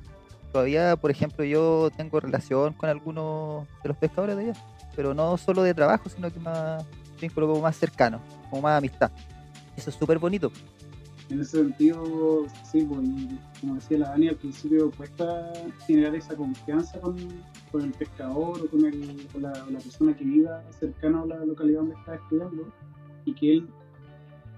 Todavía, 0.52 0.96
por 0.96 1.10
ejemplo, 1.10 1.44
yo 1.44 1.90
tengo 1.96 2.20
relación 2.20 2.72
con 2.74 2.88
algunos 2.88 3.66
de 3.82 3.88
los 3.88 3.96
pescadores 3.96 4.36
de 4.36 4.42
allá, 4.44 4.54
pero 4.94 5.12
no 5.12 5.36
solo 5.36 5.62
de 5.62 5.74
trabajo, 5.74 6.08
sino 6.08 6.32
que 6.32 6.40
más 6.40 6.84
vínculo 7.20 7.48
como 7.48 7.60
más 7.60 7.76
cercano, 7.76 8.20
como 8.50 8.62
más 8.62 8.78
amistad. 8.78 9.10
Eso 9.76 9.90
es 9.90 9.96
súper 9.96 10.18
bonito. 10.18 10.52
En 11.30 11.40
ese 11.40 11.58
sentido, 11.58 12.46
sí, 12.70 12.82
pues, 12.82 13.00
como 13.60 13.74
decía 13.76 13.98
la 13.98 14.10
Dani, 14.10 14.28
al 14.28 14.36
principio 14.36 14.90
cuesta 14.90 15.52
generar 15.86 16.14
esa 16.14 16.36
confianza 16.36 17.00
con, 17.00 17.16
el 17.82 17.92
pescador 17.92 18.60
o 18.60 18.68
con, 18.68 18.82
la, 19.42 19.52
persona 19.78 20.16
que 20.16 20.24
viva 20.24 20.62
cercano 20.70 21.22
a 21.22 21.26
la 21.26 21.44
localidad 21.44 21.80
donde 21.80 21.94
está 21.96 22.14
estudiando 22.16 22.66
y 23.24 23.34
que 23.34 23.52
él, 23.54 23.68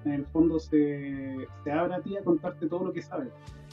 en 0.04 0.12
el 0.12 0.26
fondo, 0.26 0.58
se, 0.58 1.46
se 1.64 1.72
abra 1.72 1.96
a 1.96 2.00
ti 2.00 2.16
a 2.16 2.22
contarte 2.22 2.66
todo 2.66 2.84
lo 2.84 2.92
que 2.92 3.02
sabe, 3.02 3.30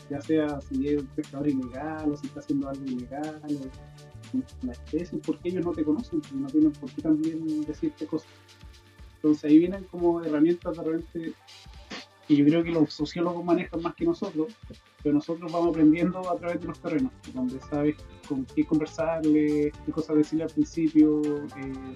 ya 0.10 0.22
sea 0.22 0.62
si 0.62 0.88
es 0.88 1.02
un 1.02 1.08
pescador 1.08 1.48
ilegal 1.48 2.12
o 2.12 2.18
si 2.18 2.28
está 2.28 2.40
haciendo 2.40 2.70
algo 2.70 2.86
ilegal, 2.86 3.42
o 3.44 4.66
la 4.66 4.72
especie, 4.72 5.20
porque 5.20 5.50
ellos 5.50 5.66
no 5.66 5.72
te 5.72 5.84
conocen, 5.84 6.22
no 6.34 6.48
tienen 6.48 6.72
por 6.72 6.92
qué 6.92 7.02
también 7.02 7.62
decirte 7.66 8.08
cosas. 8.08 8.30
Entonces 9.16 9.46
ahí 9.46 9.60
vienen 9.60 9.84
como 9.86 10.22
herramientas 10.24 10.76
de 10.76 10.84
repente 10.84 11.34
que 12.28 12.36
yo 12.36 12.46
creo 12.46 12.64
que 12.64 12.72
los 12.72 12.94
sociólogos 12.94 13.44
manejan 13.44 13.82
más 13.82 13.96
que 13.96 14.06
nosotros, 14.06 14.54
pero 15.04 15.16
nosotros 15.16 15.52
vamos 15.52 15.70
aprendiendo 15.70 16.32
a 16.32 16.36
través 16.38 16.62
de 16.62 16.68
los 16.68 16.80
terrenos, 16.80 17.12
donde 17.34 17.60
sabes 17.70 17.96
con 18.28 18.46
qué 18.46 18.66
conversarle, 18.66 19.72
qué 19.86 19.92
cosas 19.92 20.16
decirle 20.16 20.46
al 20.46 20.50
principio. 20.50 21.22
Eh, 21.22 21.96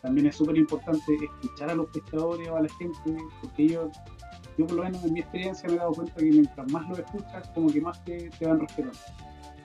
también 0.00 0.28
es 0.28 0.36
súper 0.36 0.56
importante 0.56 1.14
escuchar 1.14 1.70
a 1.70 1.74
los 1.74 1.90
pescadores 1.90 2.48
o 2.48 2.56
a 2.56 2.62
la 2.62 2.68
gente, 2.70 3.16
porque 3.42 3.64
ellos, 3.64 3.90
yo 4.56 4.66
por 4.66 4.76
lo 4.76 4.84
menos 4.84 5.04
en 5.04 5.12
mi 5.12 5.20
experiencia 5.20 5.68
me 5.68 5.74
he 5.74 5.78
dado 5.78 5.92
cuenta 5.92 6.14
que 6.14 6.24
mientras 6.24 6.72
más 6.72 6.88
los 6.88 6.98
escuchas, 7.00 7.48
como 7.54 7.70
que 7.70 7.80
más 7.80 8.02
te, 8.04 8.30
te 8.30 8.46
van 8.46 8.60
respetando. 8.60 8.98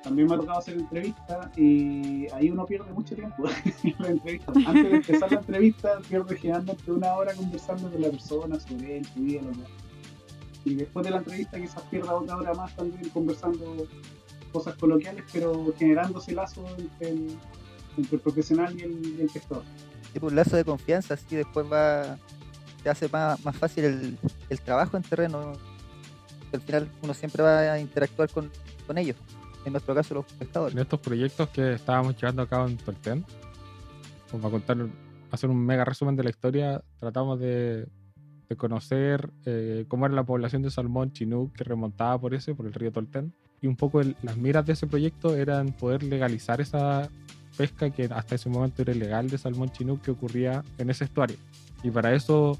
También 0.04 0.28
me 0.28 0.36
ha 0.36 0.38
tocado 0.38 0.60
hacer 0.60 0.74
entrevistas 0.74 1.58
y 1.58 2.28
ahí 2.34 2.50
uno 2.50 2.66
pierde 2.66 2.92
mucho 2.92 3.16
tiempo 3.16 3.46
en 3.84 3.96
la 4.00 4.10
entrevista. 4.10 4.52
Antes 4.66 4.84
de 4.84 4.96
empezar 4.98 5.32
la 5.32 5.40
entrevista, 5.40 6.00
pierde 6.10 6.36
generalmente 6.36 6.92
una 6.92 7.14
hora 7.14 7.34
conversando 7.34 7.90
con 7.90 8.02
la 8.02 8.10
persona 8.10 8.60
sobre 8.60 8.98
él, 8.98 9.06
su 9.06 9.22
vida, 9.22 9.42
lo 9.44 9.52
que 9.52 9.83
y 10.66 10.76
después 10.76 11.06
de 11.06 11.12
la 11.12 11.18
entrevista 11.18 11.60
quizás 11.60 11.84
pierda 11.84 12.14
otra 12.16 12.38
hora 12.38 12.54
más 12.54 12.76
también 12.76 13.10
conversando 13.10 13.88
cosas 14.52 14.76
coloquiales, 14.76 15.24
pero 15.34 15.74
generando 15.78 16.20
ese 16.20 16.34
lazo 16.34 16.66
entre 16.78 17.10
el, 17.10 18.20
profesional 18.20 18.78
y 18.80 18.84
el, 18.84 19.22
el 19.22 19.30
pescador. 19.30 19.64
Sí, 20.14 20.20
pues, 20.20 20.32
un 20.32 20.36
lazo 20.36 20.56
de 20.56 20.64
confianza, 20.64 21.16
así 21.16 21.36
después 21.36 21.66
va, 21.72 22.18
se 22.82 22.90
hace 22.90 23.10
más, 23.10 23.44
más 23.44 23.56
fácil 23.58 23.84
el, 23.86 24.18
el, 24.50 24.62
trabajo 24.62 24.96
en 24.96 25.04
terreno. 25.04 25.54
Al 26.54 26.62
final 26.62 26.88
uno 27.02 27.14
siempre 27.14 27.42
va 27.42 27.60
a 27.60 27.80
interactuar 27.80 28.30
con, 28.30 28.52
con 28.86 28.98
ellos, 28.98 29.18
en 29.66 29.74
nuestro 29.74 29.96
caso 29.96 30.14
los 30.14 30.26
pescadores. 30.26 30.76
En 30.76 30.82
estos 30.82 31.00
proyectos 31.00 31.50
que 31.50 31.74
estábamos 31.74 32.16
llevando 32.16 32.44
a 32.44 32.48
cabo 32.48 32.68
en 32.68 32.78
Tolten, 32.78 33.26
pues 34.30 34.42
para 34.42 34.52
contar, 34.52 34.78
hacer 35.32 35.50
un 35.50 35.66
mega 35.66 35.84
resumen 35.84 36.16
de 36.16 36.24
la 36.24 36.30
historia, 36.30 36.84
tratamos 37.00 37.40
de 37.40 37.88
de 38.50 38.56
conocer 38.56 39.30
eh, 39.46 39.86
cómo 39.88 40.06
era 40.06 40.16
la 40.16 40.24
población 40.24 40.62
de 40.62 40.72
salmón 40.72 41.12
chinook 41.12 41.54
que 41.54 41.64
remontaba 41.64 42.20
por 42.20 42.34
ese, 42.34 42.56
por 42.56 42.66
el 42.66 42.74
río 42.74 42.92
Tolten. 42.92 43.34
Y 43.62 43.68
un 43.68 43.76
poco 43.76 44.02
las 44.22 44.38
miras 44.38 44.66
de 44.66 44.74
ese 44.74 44.88
proyecto 44.88 45.36
eran 45.36 45.72
poder 45.74 46.04
legalizar 46.04 46.60
esa 46.60 47.10
pesca 47.58 47.90
que 47.90 48.06
hasta 48.06 48.36
ese 48.36 48.50
momento 48.50 48.82
era 48.82 48.94
ilegal 48.94 49.30
de 49.30 49.38
salmón 49.38 49.70
chinook 49.72 50.02
que 50.02 50.12
ocurría 50.12 50.64
en 50.78 50.90
ese 50.90 51.06
estuario. 51.06 51.38
Y 51.84 51.92
para 51.92 52.14
eso 52.14 52.58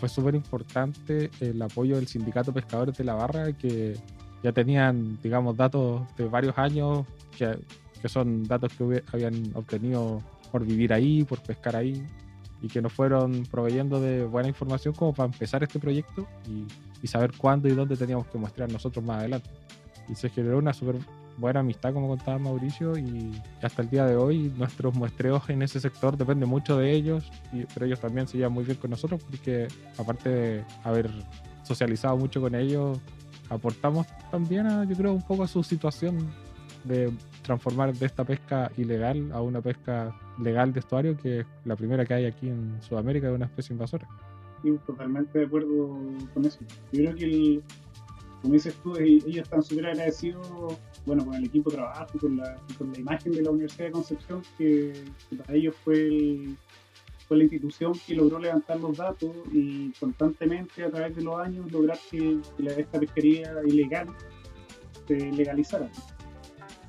fue 0.00 0.08
súper 0.08 0.34
importante 0.34 1.30
el 1.40 1.60
apoyo 1.62 1.96
del 1.96 2.06
Sindicato 2.06 2.52
Pescadores 2.52 2.96
de 2.96 3.04
la 3.04 3.14
Barra, 3.14 3.52
que 3.52 3.96
ya 4.42 4.52
tenían, 4.52 5.18
digamos, 5.22 5.56
datos 5.56 6.02
de 6.16 6.28
varios 6.28 6.58
años, 6.58 7.06
que, 7.36 7.58
que 8.02 8.08
son 8.08 8.42
datos 8.44 8.72
que 8.74 9.02
habían 9.12 9.52
obtenido 9.54 10.22
por 10.52 10.66
vivir 10.66 10.92
ahí, 10.92 11.24
por 11.24 11.40
pescar 11.40 11.76
ahí, 11.76 12.04
y 12.64 12.68
que 12.68 12.80
nos 12.80 12.94
fueron 12.94 13.42
proveyendo 13.50 14.00
de 14.00 14.24
buena 14.24 14.48
información 14.48 14.94
como 14.94 15.12
para 15.12 15.26
empezar 15.26 15.62
este 15.62 15.78
proyecto 15.78 16.26
y, 17.02 17.06
saber 17.06 17.32
cuándo 17.36 17.68
y 17.68 17.72
dónde 17.72 17.98
teníamos 17.98 18.26
que 18.28 18.38
mostrar 18.38 18.72
nosotros 18.72 19.04
más 19.04 19.18
adelante. 19.18 19.50
Y 20.08 20.14
se 20.14 20.30
generó 20.30 20.56
una 20.56 20.72
súper 20.72 20.96
buena 21.36 21.60
amistad, 21.60 21.92
como 21.92 22.08
contaba 22.08 22.38
Mauricio, 22.38 22.96
y 22.96 23.38
hasta 23.60 23.82
el 23.82 23.90
día 23.90 24.06
de 24.06 24.16
hoy 24.16 24.50
nuestros 24.56 24.94
muestreos 24.94 25.50
en 25.50 25.60
ese 25.60 25.78
sector 25.78 26.16
dependen 26.16 26.48
mucho 26.48 26.78
de 26.78 26.92
ellos, 26.92 27.30
y, 27.52 27.66
pero 27.74 27.84
ellos 27.84 28.00
también 28.00 28.26
se 28.26 28.38
llevan 28.38 28.54
muy 28.54 28.64
bien 28.64 28.78
con 28.78 28.90
nosotros 28.90 29.22
porque 29.22 29.68
aparte 29.98 30.30
de 30.30 30.64
haber 30.82 31.10
socializado 31.62 32.16
mucho 32.16 32.40
con 32.40 32.54
ellos, 32.54 32.98
aportamos 33.50 34.06
también, 34.30 34.66
a, 34.66 34.84
yo 34.84 34.96
creo, 34.96 35.12
un 35.12 35.22
poco 35.22 35.42
a 35.42 35.48
su 35.48 35.62
situación 35.62 36.32
de 36.84 37.12
transformar 37.44 37.94
de 37.94 38.06
esta 38.06 38.24
pesca 38.24 38.72
ilegal 38.76 39.30
a 39.32 39.40
una 39.40 39.60
pesca 39.60 40.18
legal 40.40 40.72
de 40.72 40.80
estuario, 40.80 41.16
que 41.16 41.40
es 41.40 41.46
la 41.64 41.76
primera 41.76 42.04
que 42.04 42.14
hay 42.14 42.24
aquí 42.24 42.48
en 42.48 42.82
Sudamérica 42.82 43.28
de 43.28 43.34
una 43.34 43.44
especie 43.44 43.74
invasora. 43.74 44.08
Sí, 44.62 44.76
totalmente 44.86 45.38
de 45.38 45.44
acuerdo 45.44 45.98
con 46.32 46.44
eso. 46.44 46.58
Yo 46.92 47.04
creo 47.04 47.14
que, 47.14 47.24
el, 47.24 47.62
como 48.40 48.54
dices 48.54 48.74
tú, 48.82 48.96
ellos 48.96 49.36
están 49.36 49.62
súper 49.62 49.86
agradecidos 49.86 50.78
bueno, 51.06 51.24
con 51.24 51.34
el 51.34 51.44
equipo 51.44 51.70
de 51.70 51.76
trabajo 51.76 52.18
con 52.18 52.38
la, 52.38 52.56
con 52.78 52.92
la 52.92 52.98
imagen 52.98 53.32
de 53.32 53.42
la 53.42 53.50
Universidad 53.50 53.86
de 53.86 53.92
Concepción, 53.92 54.42
que, 54.56 55.04
para 55.36 55.54
ellos 55.54 55.76
fue, 55.84 56.48
fue 57.28 57.36
la 57.36 57.44
institución 57.44 57.92
que 58.06 58.14
logró 58.14 58.38
levantar 58.38 58.80
los 58.80 58.96
datos 58.96 59.30
y 59.52 59.92
constantemente 60.00 60.82
a 60.82 60.90
través 60.90 61.14
de 61.14 61.22
los 61.22 61.38
años 61.38 61.70
lograr 61.70 61.98
que, 62.10 62.38
esta 62.66 62.98
pesquería 62.98 63.52
ilegal 63.66 64.08
se 65.06 65.30
legalizara 65.32 65.90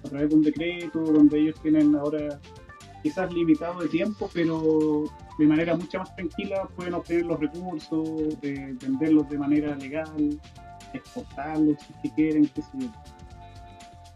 a 0.05 0.09
través 0.09 0.29
de 0.29 0.35
un 0.35 0.43
decreto 0.43 0.99
donde 0.99 1.39
ellos 1.39 1.59
tienen 1.61 1.95
ahora 1.95 2.39
quizás 3.03 3.31
limitado 3.33 3.81
de 3.81 3.87
tiempo, 3.89 4.29
pero 4.33 5.03
de 5.37 5.45
manera 5.45 5.75
mucho 5.75 5.99
más 5.99 6.15
tranquila 6.15 6.67
pueden 6.75 6.93
obtener 6.93 7.25
los 7.25 7.39
recursos, 7.39 8.39
venderlos 8.41 9.29
de 9.29 9.37
manera 9.37 9.75
legal, 9.75 10.39
exportarlos 10.93 11.77
si 12.01 12.09
quieren, 12.11 12.47
qué 12.47 12.61
sé 12.61 12.71
yo. 12.79 12.87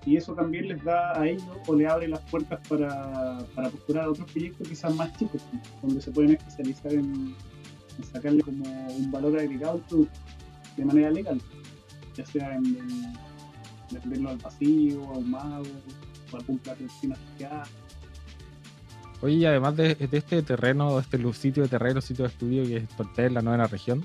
Y 0.05 0.15
eso 0.15 0.33
también 0.33 0.69
les 0.69 0.83
da 0.83 1.19
a 1.19 1.27
ellos 1.27 1.45
o 1.67 1.75
le 1.75 1.85
abre 1.85 2.07
las 2.07 2.21
puertas 2.21 2.59
para, 2.67 3.37
para 3.53 3.69
postular 3.69 4.07
otros 4.07 4.31
proyectos 4.31 4.67
quizás 4.67 4.95
más 4.95 5.15
chicos, 5.17 5.41
donde 5.81 6.01
se 6.01 6.11
pueden 6.11 6.31
especializar 6.31 6.93
en, 6.93 7.35
sacarle 8.11 8.41
como 8.41 8.63
un 8.63 9.11
valor 9.11 9.37
agregado 9.37 9.81
de 10.77 10.85
manera 10.85 11.11
legal, 11.11 11.41
ya 12.15 12.25
sea 12.25 12.55
en 12.55 12.77
venderlo 13.91 14.29
al 14.29 14.37
vacío, 14.37 15.03
ahumado, 15.05 15.63
o 16.31 16.37
algún 16.37 16.57
plato 16.59 16.83
de 16.83 16.87
cocina 16.87 17.15
asociado. 17.15 17.63
Oye, 19.21 19.35
y 19.35 19.45
además 19.45 19.75
de, 19.75 19.97
este 19.99 20.41
terreno, 20.43 20.97
este 20.99 21.33
sitio 21.33 21.63
de 21.63 21.69
terreno, 21.69 21.99
sitio 21.99 22.23
de 22.23 22.29
estudio 22.29 22.63
que 22.63 22.77
es 22.77 22.87
Tortel, 22.89 23.33
la 23.33 23.41
novena 23.41 23.67
región, 23.67 24.03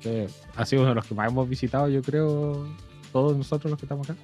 que 0.00 0.28
ha 0.56 0.66
sido 0.66 0.82
uno 0.82 0.90
de 0.90 0.94
los 0.96 1.06
que 1.06 1.14
más 1.14 1.30
hemos 1.30 1.48
visitado, 1.48 1.88
yo 1.88 2.02
creo, 2.02 2.66
todos 3.12 3.36
nosotros 3.36 3.70
los 3.70 3.78
que 3.78 3.86
estamos 3.86 4.10
acá. 4.10 4.18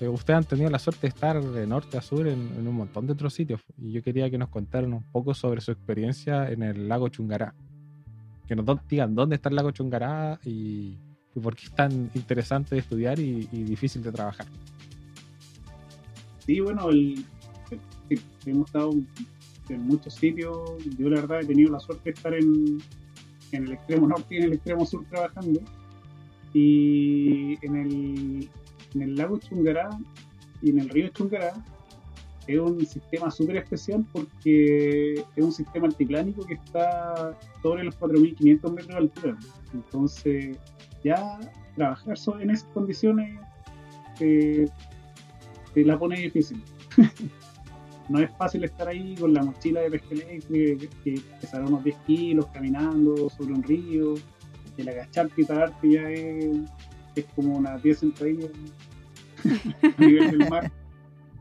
Eh, 0.00 0.08
ustedes 0.08 0.36
han 0.36 0.44
tenido 0.44 0.68
la 0.68 0.78
suerte 0.78 1.02
de 1.02 1.08
estar 1.08 1.42
de 1.42 1.66
norte 1.66 1.96
a 1.96 2.02
sur 2.02 2.26
en, 2.26 2.52
en, 2.58 2.68
un 2.68 2.74
montón 2.74 3.06
de 3.06 3.14
otros 3.14 3.32
sitios 3.32 3.62
y 3.78 3.92
yo 3.92 4.02
quería 4.02 4.28
que 4.28 4.36
nos 4.36 4.50
contaran 4.50 4.92
un 4.92 5.02
poco 5.04 5.32
sobre 5.32 5.62
su 5.62 5.70
experiencia 5.70 6.50
en 6.50 6.62
el 6.62 6.88
lago 6.88 7.08
Chungará. 7.08 7.54
Que 8.46 8.54
nos 8.54 8.66
digan 8.88 9.14
dónde 9.14 9.36
está 9.36 9.48
el 9.48 9.56
lago 9.56 9.70
Chungará 9.70 10.38
y, 10.44 10.98
y 11.36 11.40
por 11.40 11.54
qué 11.54 11.66
es 11.66 11.72
tan 11.72 12.10
interesante 12.14 12.74
de 12.74 12.80
estudiar 12.80 13.18
y, 13.18 13.46
difícil 13.52 14.02
de 14.02 14.10
trabajar. 14.10 14.46
Sí, 16.46 16.60
bueno, 16.60 16.88
hemos 18.46 18.66
estado 18.66 18.92
en 19.68 19.82
muchos 19.82 20.14
sitios. 20.14 20.58
Yo 20.98 21.10
la 21.10 21.20
verdad 21.20 21.42
he 21.42 21.46
tenido 21.46 21.72
la 21.72 21.80
suerte 21.80 22.04
de 22.04 22.10
estar 22.12 22.32
en, 22.34 22.78
en 23.52 23.64
el 23.64 23.72
extremo 23.72 24.08
norte 24.08 24.34
y 24.34 24.38
en 24.38 24.44
el 24.44 24.52
extremo 24.54 24.86
sur 24.86 25.04
trabajando. 25.10 25.60
Y 26.54 27.58
en 27.66 27.76
el, 27.76 28.48
en 28.94 29.02
el 29.02 29.14
lago 29.14 29.38
Chungará 29.38 29.90
y 30.62 30.70
en 30.70 30.80
el 30.80 30.88
río 30.88 31.08
Chungará 31.08 31.52
es 32.46 32.58
un 32.58 32.84
sistema 32.86 33.30
súper 33.30 33.56
especial 33.56 34.04
porque 34.12 35.14
es 35.14 35.44
un 35.44 35.52
sistema 35.52 35.86
altiplánico 35.86 36.46
que 36.46 36.54
está 36.54 37.36
sobre 37.62 37.84
los 37.84 37.98
4.500 37.98 38.72
metros 38.72 38.88
de 38.88 38.96
altura. 38.96 39.36
Entonces, 39.72 40.58
ya 41.02 41.38
trabajar 41.74 42.16
en 42.40 42.50
esas 42.50 42.68
condiciones 42.72 43.38
eh, 44.20 44.66
te 45.74 45.84
la 45.84 45.98
pone 45.98 46.20
difícil. 46.20 46.62
no 48.08 48.20
es 48.20 48.30
fácil 48.38 48.64
estar 48.64 48.88
ahí 48.88 49.14
con 49.16 49.34
la 49.34 49.42
mochila 49.42 49.80
de 49.80 49.90
pesca 49.90 50.14
eléctrica 50.14 50.86
que, 51.02 51.20
pesará 51.40 51.66
unos 51.66 51.82
10 51.84 51.96
kilos 52.06 52.46
caminando 52.46 53.28
sobre 53.30 53.54
un 53.54 53.62
río, 53.62 54.14
el 54.76 54.88
agacharte 54.88 55.42
y 55.42 55.44
pararte 55.44 55.90
ya 55.90 56.10
es, 56.10 56.56
es 57.16 57.24
como 57.34 57.56
una 57.56 57.76
10 57.78 57.98
sentadillas 57.98 58.50
a 59.98 60.00
nivel 60.04 60.38
del 60.38 60.50
mar. 60.50 60.70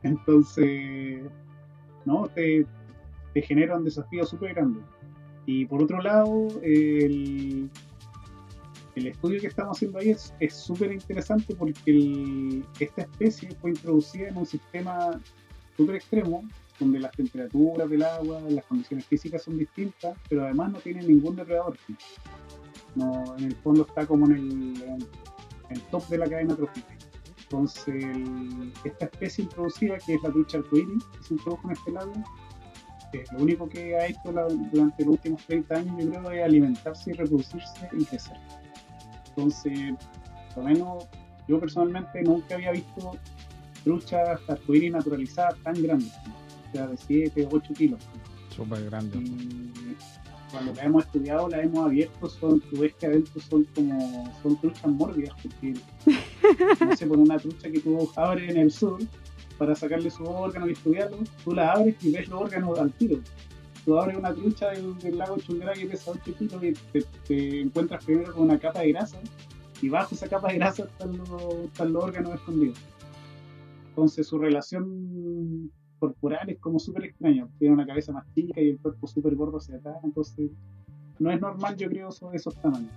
Entonces, 0.06 1.24
¿no? 2.06 2.28
Te, 2.30 2.64
te 3.34 3.42
genera 3.42 3.76
un 3.76 3.84
desafío 3.84 4.24
súper 4.24 4.54
grande. 4.54 4.80
Y 5.48 5.66
por 5.66 5.82
otro 5.82 6.00
lado, 6.00 6.48
el, 6.62 7.70
el 8.96 9.08
estudio 9.08 9.42
que 9.42 9.48
estamos 9.48 9.78
haciendo 9.78 9.98
ahí 9.98 10.16
es 10.40 10.54
súper 10.54 10.92
interesante 10.92 11.56
porque 11.56 12.64
esta 12.80 13.02
especie 13.02 13.50
fue 13.60 13.72
introducida 13.72 14.28
en 14.28 14.38
un 14.38 14.46
sistema 14.46 15.20
súper 15.76 15.96
extremo, 15.96 16.44
donde 16.80 17.00
las 17.00 17.12
temperaturas 17.14 17.90
del 17.90 18.04
agua, 18.04 18.42
las 18.48 18.66
condiciones 18.66 19.08
físicas 19.08 19.42
son 19.42 19.58
distintas, 19.58 20.16
pero 20.30 20.44
además 20.44 20.72
no 20.72 20.80
tiene 20.80 21.02
ningún 21.02 21.36
depredador. 21.36 21.78
No, 22.94 23.36
en 23.40 23.46
el 23.46 23.56
fondo 23.56 23.88
está 23.88 24.06
como 24.06 24.28
en 24.28 24.32
el, 24.34 24.84
en 24.84 25.08
el 25.72 25.82
top 25.90 26.08
de 26.10 26.18
la 26.20 26.30
cadena 26.30 26.56
trófica. 26.56 26.95
Entonces, 27.60 27.88
el- 28.04 28.74
esta 28.84 29.06
especie 29.06 29.46
introducida, 29.46 29.98
que 30.06 30.16
es 30.16 30.24
la 30.24 30.30
trucha 30.30 30.58
arcoíris, 30.58 31.04
que 31.06 31.24
se 31.24 31.34
introdujo 31.36 31.68
en 31.70 31.72
este 31.74 31.92
lago, 31.94 32.12
eh, 33.14 33.24
lo 33.32 33.40
único 33.44 33.70
que 33.70 33.96
ha 33.96 34.08
hecho 34.08 34.32
la- 34.34 34.48
durante 34.48 35.06
los 35.06 35.14
últimos 35.14 35.42
30 35.46 35.76
años, 35.78 36.04
yo 36.04 36.10
creo, 36.12 36.32
es 36.32 36.44
alimentarse 36.44 37.12
y 37.12 37.14
reproducirse 37.14 37.90
y 37.98 38.04
crecer. 38.04 38.36
Entonces, 39.30 39.94
por 40.54 40.64
lo 40.66 40.70
menos, 40.70 41.08
yo 41.48 41.58
personalmente 41.60 42.22
nunca 42.24 42.56
había 42.56 42.72
visto 42.72 43.12
truchas 43.86 44.40
arcoíris 44.50 44.92
naturalizadas 44.92 45.56
tan 45.64 45.82
grandes, 45.82 46.12
o 46.70 46.72
sea, 46.74 46.88
de 46.88 46.98
7 46.98 47.46
o 47.46 47.50
8 47.56 47.74
kilos. 47.74 48.02
Súper 48.50 48.84
grande. 48.86 49.18
Y 49.18 49.72
cuando 50.52 50.74
la 50.74 50.84
hemos 50.84 51.06
estudiado, 51.06 51.50
la 51.50 51.62
hemos 51.62 51.86
abierto, 51.86 52.30
son, 52.30 52.60
tú 52.62 52.80
ves 52.80 52.94
que 52.96 53.06
adentro 53.08 53.42
son 53.42 53.64
como, 53.76 54.34
son 54.42 54.56
truchas 54.62 54.88
mórbidas, 54.88 55.34
porque 55.42 55.74
no 56.80 56.96
sé, 56.96 57.08
por 57.08 57.18
una 57.18 57.38
trucha 57.38 57.70
que 57.72 57.80
tú 57.80 58.10
abres 58.16 58.50
en 58.52 58.58
el 58.58 58.72
sur 58.72 59.00
para 59.58 59.76
sacarle 59.76 60.10
sus 60.10 60.28
órganos 60.28 60.70
y 60.70 60.74
tú 60.74 61.54
la 61.54 61.72
abres 61.72 61.96
y 62.04 62.12
ves 62.12 62.28
los 62.28 62.42
órganos 62.42 62.80
al 62.80 62.92
tiro. 62.94 63.20
Tú 63.86 63.98
abres 63.98 64.18
una 64.18 64.34
trucha 64.34 64.72
del, 64.72 64.98
del 64.98 65.18
lago 65.18 65.38
Chungará 65.38 65.74
que 65.74 65.86
pesa 65.86 66.12
8 66.12 66.36
kilos 66.38 66.64
y 66.64 66.74
te, 66.92 67.06
te 67.28 67.62
encuentras 67.62 68.04
primero 68.04 68.34
con 68.34 68.44
una 68.44 68.60
capa 68.60 68.82
de 68.82 68.92
grasa 68.92 69.18
y 69.82 69.90
bajo 69.90 70.16
esa 70.16 70.28
capa 70.28 70.50
de 70.50 70.56
grasa 70.56 70.84
están 70.84 71.18
los, 71.18 71.30
están 71.66 71.94
los 71.94 72.04
órganos 72.04 72.34
escondidos. 72.34 72.80
Entonces 73.90 74.28
su 74.28 74.38
relación 74.38 75.72
corporal 76.00 76.50
es 76.50 76.60
como 76.60 76.80
súper 76.80 77.06
extraña. 77.06 77.48
Tiene 77.60 77.74
una 77.74 77.86
cabeza 77.86 78.12
más 78.12 78.26
chica 78.34 78.60
y 78.62 78.70
el 78.72 78.80
cuerpo 78.80 79.08
súper 79.08 79.36
gordo 79.36 79.58
hacia 79.58 79.78
atrás. 79.78 79.98
Entonces 80.04 80.52
no 81.20 81.32
es 81.32 81.40
normal, 81.40 81.76
yo 81.78 81.88
creo, 81.88 82.12
sobre 82.12 82.38
esos 82.38 82.56
tamaños. 82.62 82.92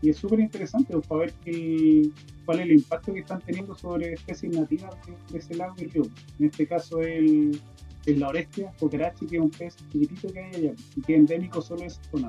Y 0.00 0.10
es 0.10 0.16
súper 0.16 0.40
interesante 0.40 0.92
pues, 0.92 1.06
para 1.06 1.20
ver 1.22 1.32
que- 1.44 2.10
cuál 2.44 2.60
es 2.60 2.66
el 2.66 2.72
impacto 2.72 3.12
que 3.12 3.20
están 3.20 3.40
teniendo 3.40 3.74
sobre 3.74 4.12
especies 4.12 4.56
nativas 4.56 4.94
de, 5.32 5.38
ese 5.38 5.54
lago 5.54 5.74
y 5.78 5.86
río. 5.86 6.02
En 6.38 6.46
este 6.46 6.66
caso 6.66 7.00
el, 7.00 7.60
el 8.06 8.20
la 8.20 8.28
orestia, 8.28 8.72
cocarachi, 8.78 9.26
que 9.26 9.36
es 9.36 9.42
un 9.42 9.50
pez 9.50 9.76
chiquitito 9.92 10.32
que 10.32 10.40
hay 10.40 10.54
allá 10.54 10.72
y 10.96 11.00
que 11.02 11.14
es 11.14 11.18
endémico 11.18 11.60
solo 11.60 11.80
de 11.80 11.86
esa 11.86 12.00
zona. 12.10 12.28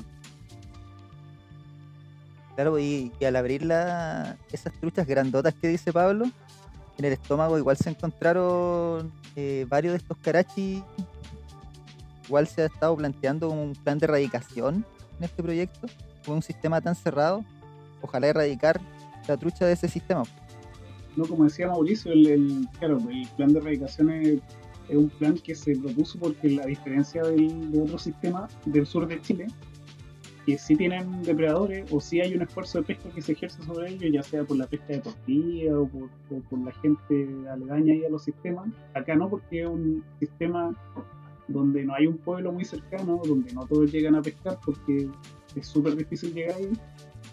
Claro, 2.56 2.78
y, 2.80 3.14
y 3.20 3.26
al 3.26 3.36
abrir 3.36 3.64
la- 3.64 4.38
esas 4.52 4.74
truchas 4.74 5.08
grandotas 5.08 5.54
que 5.54 5.68
dice 5.70 5.94
Pablo, 5.94 6.26
en 6.98 7.06
el 7.06 7.14
estómago 7.14 7.58
igual 7.58 7.78
se 7.78 7.90
encontraron 7.92 9.14
eh, 9.38 9.66
varios 9.70 9.94
de 9.94 9.98
estos 10.00 10.18
carachis. 10.18 10.84
Igual 12.28 12.48
se 12.48 12.64
ha 12.64 12.66
estado 12.66 12.96
planteando 12.98 13.50
un 13.50 13.74
plan 13.74 13.98
de 13.98 14.06
erradicación 14.06 14.86
en 15.18 15.24
este 15.24 15.42
proyecto, 15.42 15.88
con 16.26 16.36
un 16.36 16.42
sistema 16.44 16.82
tan 16.82 16.96
cerrado. 16.96 17.46
Ojalá 18.02 18.28
erradicar 18.28 18.80
la 19.28 19.38
trucha 19.38 19.66
de 19.66 19.74
ese 19.74 19.88
sistema. 19.88 20.24
No, 21.16 21.26
como 21.26 21.44
decía 21.44 21.68
Mauricio, 21.68 22.12
el, 22.12 22.68
claro, 22.78 22.98
el 23.10 23.28
plan 23.36 23.54
de 23.54 23.60
erradicación 23.60 24.10
es, 24.12 24.40
es 24.88 24.96
un 24.96 25.10
plan 25.10 25.36
que 25.36 25.56
se 25.56 25.76
propuso 25.76 26.20
porque 26.20 26.50
la 26.50 26.66
diferencia 26.66 27.24
del, 27.24 27.72
de 27.72 27.82
otros 27.82 28.04
sistemas 28.04 28.56
del 28.66 28.86
sur 28.86 29.08
de 29.08 29.20
Chile, 29.22 29.48
que 30.46 30.58
sí 30.58 30.76
tienen 30.76 31.22
depredadores 31.24 31.92
o 31.92 32.00
sí 32.00 32.22
hay 32.22 32.34
un 32.36 32.42
esfuerzo 32.42 32.80
de 32.80 32.86
pesca 32.86 33.10
que 33.10 33.22
se 33.22 33.34
ejerce 33.34 33.62
sobre 33.64 33.90
ellos, 33.90 34.12
ya 34.12 34.24
sea 34.24 34.44
por 34.44 34.58
la 34.58 34.68
pesca 34.68 34.88
deportiva 34.88 35.80
o 35.80 35.88
por, 35.88 36.10
o 36.32 36.42
por 36.50 36.60
la 36.60 36.72
gente 36.74 37.28
aledaña 37.52 37.94
ahí 37.94 38.06
a 38.06 38.10
los 38.10 38.24
sistemas. 38.24 38.70
Acá 38.94 39.16
no, 39.16 39.30
porque 39.30 39.62
es 39.62 39.68
un 39.68 40.04
sistema 40.20 40.76
donde 41.50 41.84
no 41.84 41.94
hay 41.96 42.08
un 42.08 42.18
pueblo 42.18 42.52
muy 42.52 42.64
cercano, 42.64 43.22
donde 43.26 43.52
no 43.54 43.66
todos 43.66 43.92
llegan 43.92 44.16
a 44.16 44.22
pescar 44.22 44.58
porque 44.64 45.10
es 45.56 45.68
súper 45.68 45.96
difícil 45.96 46.34
llegar 46.34 46.56
ahí. 46.56 46.72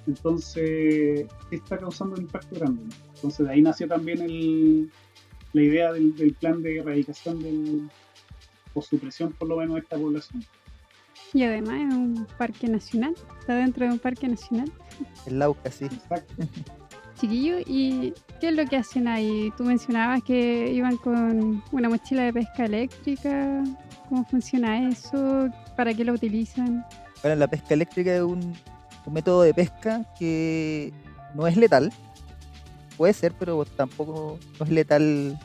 Entonces, 0.07 1.27
está 1.51 1.79
causando 1.79 2.14
un 2.14 2.23
impacto 2.23 2.57
grande. 2.57 2.83
¿no? 2.85 2.90
Entonces, 3.14 3.47
de 3.47 3.53
ahí 3.53 3.62
nació 3.62 3.88
también 3.88 4.23
el, 4.23 4.90
la 5.53 5.62
idea 5.62 5.92
del, 5.92 6.14
del 6.16 6.35
plan 6.35 6.62
de 6.62 6.79
erradicación 6.79 7.42
del, 7.42 7.88
o 8.75 8.83
supresión, 8.83 9.33
por 9.33 9.49
lo 9.49 9.57
menos, 9.57 9.75
de 9.75 9.81
esta 9.81 9.97
población. 9.97 10.45
Y 11.33 11.42
además 11.42 11.75
es 11.88 11.95
un 11.95 12.27
parque 12.38 12.69
nacional. 12.69 13.14
Está 13.40 13.57
dentro 13.57 13.87
de 13.87 13.92
un 13.92 13.99
parque 13.99 14.29
nacional. 14.29 14.71
El 15.27 15.38
Lauca, 15.38 15.71
sí. 15.71 15.87
Exacto. 15.87 16.35
Chiquillo, 17.21 17.59
¿y 17.66 18.12
qué 18.40 18.49
es 18.49 18.55
lo 18.55 18.66
que 18.66 18.77
hacen 18.77 19.09
ahí? 19.09 19.51
Tú 19.57 19.64
mencionabas 19.64 20.23
que 20.23 20.71
iban 20.71 20.99
con 20.99 21.62
una 21.73 21.88
mochila 21.88 22.25
de 22.25 22.33
pesca 22.33 22.66
eléctrica. 22.66 23.64
¿Cómo 24.09 24.25
funciona 24.27 24.88
eso? 24.88 25.49
¿Para 25.77 25.95
qué 25.95 26.05
lo 26.05 26.12
utilizan? 26.12 26.85
Bueno, 27.23 27.37
la 27.37 27.49
pesca 27.49 27.73
eléctrica 27.73 28.14
es 28.14 28.23
un, 28.23 28.55
un 29.07 29.12
método 29.12 29.42
de 29.42 29.55
pesca 29.55 30.05
que 30.19 30.92
no 31.35 31.47
es 31.47 31.57
letal. 31.57 31.92
Puede 32.97 33.12
ser, 33.12 33.33
pero 33.38 33.64
tampoco 33.64 34.38
no 34.59 34.66
es 34.66 34.73
letal 34.73 35.38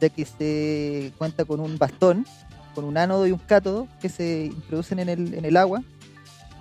ya 0.00 0.08
que 0.08 0.24
se 0.24 1.12
cuenta 1.18 1.44
con 1.44 1.60
un 1.60 1.78
bastón, 1.78 2.26
con 2.74 2.84
un 2.84 2.98
ánodo 2.98 3.26
y 3.26 3.32
un 3.32 3.38
cátodo 3.38 3.88
que 4.00 4.08
se 4.08 4.46
introducen 4.46 4.98
en 4.98 5.08
el, 5.08 5.34
en 5.34 5.44
el 5.44 5.56
agua, 5.56 5.82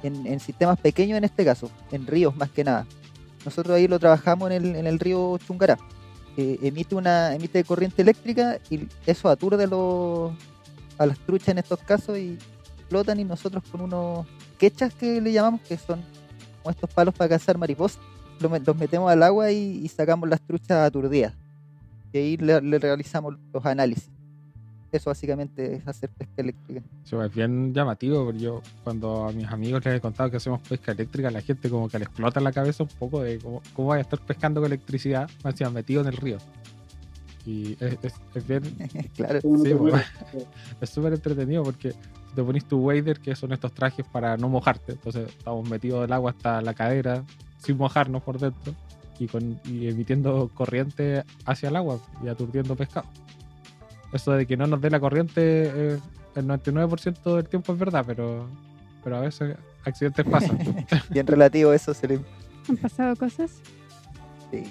en, 0.03 0.39
sistemas 0.39 0.79
pequeños 0.79 1.17
en 1.17 1.23
este 1.23 1.43
caso, 1.43 1.69
en 1.91 2.05
ríos 2.05 2.35
más 2.35 2.49
que 2.49 2.63
nada. 2.63 2.85
Nosotros 3.43 3.75
ahí 3.75 3.87
lo 3.87 3.99
trabajamos 3.99 4.51
en 4.51 4.65
el, 4.65 4.75
en 4.75 4.87
el 4.87 4.99
río 4.99 5.37
Chungará. 5.39 5.77
emite 6.37 6.95
una 6.95 7.35
emite 7.35 7.63
corriente 7.63 8.01
eléctrica 8.01 8.59
y 8.69 8.87
eso 9.05 9.29
aturde 9.29 9.65
a 9.65 9.67
los, 9.67 10.33
a 10.97 11.05
las 11.05 11.19
truchas 11.19 11.49
en 11.49 11.57
estos 11.59 11.79
casos 11.79 12.17
y 12.17 12.37
flotan 12.87 13.19
y 13.19 13.23
nosotros 13.23 13.63
con 13.71 13.81
unos 13.81 14.25
quechas 14.55 14.93
que 14.93 15.21
le 15.21 15.31
llamamos, 15.31 15.61
que 15.61 15.77
son 15.77 16.01
como 16.61 16.71
estos 16.71 16.89
palos 16.89 17.13
para 17.13 17.29
cazar 17.29 17.57
mariposas, 17.57 17.99
los 18.39 18.75
metemos 18.77 19.11
al 19.11 19.23
agua 19.23 19.51
y, 19.51 19.81
y 19.83 19.87
sacamos 19.87 20.27
las 20.27 20.41
truchas 20.41 20.71
aturdidas. 20.87 21.33
Y 22.13 22.17
ahí 22.17 22.37
le, 22.37 22.61
le 22.61 22.79
realizamos 22.79 23.35
los 23.53 23.65
análisis. 23.65 24.09
Eso 24.91 25.09
básicamente 25.09 25.75
es 25.75 25.87
hacer 25.87 26.09
pesca 26.09 26.33
eléctrica. 26.41 26.81
Eso 27.05 27.21
es 27.21 27.33
bien 27.33 27.73
llamativo, 27.73 28.23
porque 28.25 28.39
yo 28.39 28.61
cuando 28.83 29.25
a 29.27 29.31
mis 29.33 29.45
amigos 29.47 29.83
les 29.83 29.95
he 29.95 29.99
contado 29.99 30.31
que 30.31 30.37
hacemos 30.37 30.61
pesca 30.61 30.93
eléctrica, 30.93 31.29
la 31.31 31.41
gente 31.41 31.69
como 31.69 31.89
que 31.89 31.99
le 31.99 32.05
explota 32.05 32.39
en 32.39 32.45
la 32.45 32.53
cabeza 32.53 32.83
un 32.83 32.89
poco 32.89 33.21
de 33.21 33.37
cómo, 33.39 33.61
cómo 33.73 33.89
vaya 33.89 33.99
a 33.99 34.03
estar 34.03 34.19
pescando 34.21 34.61
con 34.61 34.67
electricidad, 34.67 35.29
más 35.43 35.53
encima 35.53 35.69
metido 35.71 36.01
en 36.01 36.07
el 36.07 36.15
río. 36.17 36.37
Y 37.45 37.73
es, 37.79 37.97
es- 38.03 38.13
es 38.35 38.47
bien, 38.47 38.63
claro. 39.15 39.41
Sí, 39.41 39.73
pues, 39.77 40.05
es 40.81 40.89
súper 40.89 41.13
entretenido 41.13 41.63
porque 41.63 41.93
te 42.35 42.43
pones 42.43 42.65
tu 42.65 42.79
wader, 42.79 43.19
que 43.19 43.35
son 43.35 43.53
estos 43.53 43.71
trajes 43.73 44.05
para 44.05 44.37
no 44.37 44.49
mojarte. 44.49 44.93
Entonces 44.93 45.29
estamos 45.29 45.67
metidos 45.69 46.01
del 46.01 46.13
agua 46.13 46.31
hasta 46.31 46.61
la 46.61 46.73
cadera, 46.73 47.23
sin 47.57 47.77
mojarnos 47.77 48.21
por 48.21 48.39
dentro, 48.39 48.73
y, 49.19 49.27
con, 49.27 49.59
y 49.65 49.87
emitiendo 49.87 50.49
corriente 50.53 51.23
hacia 51.45 51.69
el 51.69 51.75
agua 51.75 51.99
y 52.23 52.27
aturdiendo 52.27 52.75
pescado. 52.75 53.07
Eso 54.13 54.31
de 54.33 54.45
que 54.45 54.57
no 54.57 54.67
nos 54.67 54.81
dé 54.81 54.89
la 54.89 54.99
corriente, 54.99 55.41
eh, 55.41 55.99
el 56.35 56.45
99% 56.45 57.35
del 57.35 57.47
tiempo 57.47 57.73
es 57.73 57.79
verdad, 57.79 58.03
pero, 58.05 58.47
pero 59.03 59.17
a 59.17 59.21
veces 59.21 59.57
accidentes 59.83 60.25
pasan. 60.25 60.85
Bien 61.09 61.25
relativo 61.25 61.73
eso 61.73 61.93
se 61.93 62.07
le... 62.07 62.19
¿Han 62.69 62.77
pasado 62.77 63.15
cosas? 63.15 63.61
sí. 64.51 64.63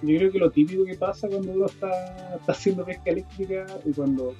Yo 0.00 0.16
creo 0.16 0.30
que 0.30 0.38
lo 0.38 0.50
típico 0.50 0.84
que 0.84 0.94
pasa 0.94 1.28
cuando 1.28 1.52
uno 1.52 1.66
está, 1.66 2.36
está 2.36 2.52
haciendo 2.52 2.84
pesca 2.84 3.10
eléctrica 3.10 3.66
y 3.84 3.92
cuando 3.92 4.32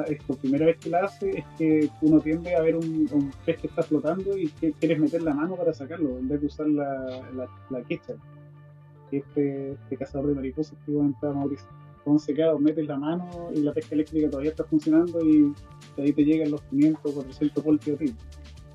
es 0.00 0.22
por 0.24 0.38
primera 0.38 0.66
vez 0.66 0.78
que 0.78 0.90
la 0.90 1.04
hace 1.04 1.38
es 1.38 1.44
que 1.58 1.88
uno 2.00 2.20
tiende 2.20 2.54
a 2.56 2.60
ver 2.62 2.76
un, 2.76 3.08
un 3.12 3.30
pez 3.44 3.58
que 3.58 3.66
está 3.66 3.82
flotando 3.82 4.36
y 4.36 4.48
que 4.48 4.72
quieres 4.72 4.98
meter 4.98 5.22
la 5.22 5.34
mano 5.34 5.54
para 5.56 5.72
sacarlo 5.72 6.18
en 6.18 6.28
vez 6.28 6.40
de 6.40 6.46
usar 6.46 6.68
la, 6.68 7.22
la, 7.34 7.48
la 7.70 7.82
quecha, 7.82 8.14
que 9.10 9.18
es 9.18 9.24
este, 9.24 9.72
este 9.72 9.96
cazador 9.96 10.28
de 10.28 10.34
mariposas 10.34 10.78
que 10.84 10.92
comentaba 10.92 11.34
Mauricio. 11.34 11.68
Entonces, 11.98 12.34
claro, 12.34 12.58
metes 12.58 12.86
la 12.86 12.96
mano 12.96 13.50
y 13.54 13.60
la 13.60 13.72
pesca 13.72 13.94
eléctrica 13.94 14.28
todavía 14.28 14.50
está 14.50 14.64
funcionando 14.64 15.24
y 15.24 15.52
de 15.96 16.02
ahí 16.02 16.12
te 16.12 16.24
llegan 16.24 16.50
los 16.50 16.62
500 16.62 17.12
400 17.12 17.64
voltios 17.64 17.96
a 17.96 18.04
ti. 18.04 18.14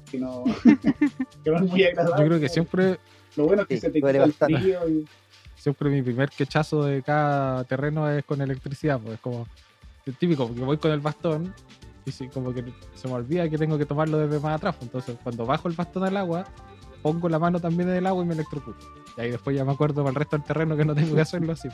Que 0.10 0.20
no, 0.20 0.44
que 1.44 1.52
no 1.52 1.58
es 1.58 1.62
muy 1.64 1.84
agradable. 1.84 2.24
Yo 2.24 2.28
creo 2.30 2.40
que 2.40 2.50
siempre, 2.50 2.98
Lo 3.36 3.46
bueno 3.46 3.64
es 3.64 3.68
que 3.68 3.76
Sí, 3.76 3.82
se 3.82 3.90
te 3.90 4.00
quita 4.00 4.24
el 4.24 4.34
frío 4.34 4.88
y 4.88 5.06
siempre 5.56 5.90
mi 5.90 6.02
primer 6.02 6.30
quechazo 6.30 6.86
de 6.86 7.02
cada 7.02 7.66
terreno 7.66 8.10
es 8.10 8.24
con 8.24 8.42
electricidad, 8.42 9.02
pues 9.02 9.16
es 9.16 9.20
como 9.20 9.46
el 10.12 10.18
típico, 10.18 10.48
porque 10.48 10.62
voy 10.62 10.78
con 10.78 10.92
el 10.92 11.00
bastón 11.00 11.54
y 12.06 12.12
sí, 12.12 12.28
como 12.30 12.54
que 12.54 12.64
se 12.96 13.08
me 13.08 13.14
olvida 13.16 13.50
que 13.50 13.58
tengo 13.58 13.78
que 13.78 13.86
tomarlo 13.86 14.18
desde 14.18 14.40
más 14.40 14.56
atrás. 14.56 14.76
pues, 14.76 14.84
Entonces, 14.88 15.18
cuando 15.24 15.46
bajo 15.46 15.68
el 15.68 15.76
bastón 15.76 16.04
al 16.06 16.16
agua, 16.18 16.46
pongo 17.02 17.28
la 17.30 17.40
mano 17.40 17.60
también 17.60 17.90
en 17.90 17.96
el 17.96 18.08
agua 18.08 18.24
y 18.24 18.28
me 18.28 18.34
electrocuto. 18.34 18.78
Y 19.18 19.22
ahí 19.22 19.32
después 19.32 19.56
ya 19.56 19.66
me 19.66 19.72
acuerdo 19.74 19.96
para 20.04 20.10
el 20.10 20.16
resto 20.16 20.38
del 20.38 20.46
terreno 20.46 20.78
que 20.78 20.86
no 20.86 20.96
tengo 20.96 21.16
que 21.16 21.22
hacerlo 21.22 21.54
así. 21.54 21.68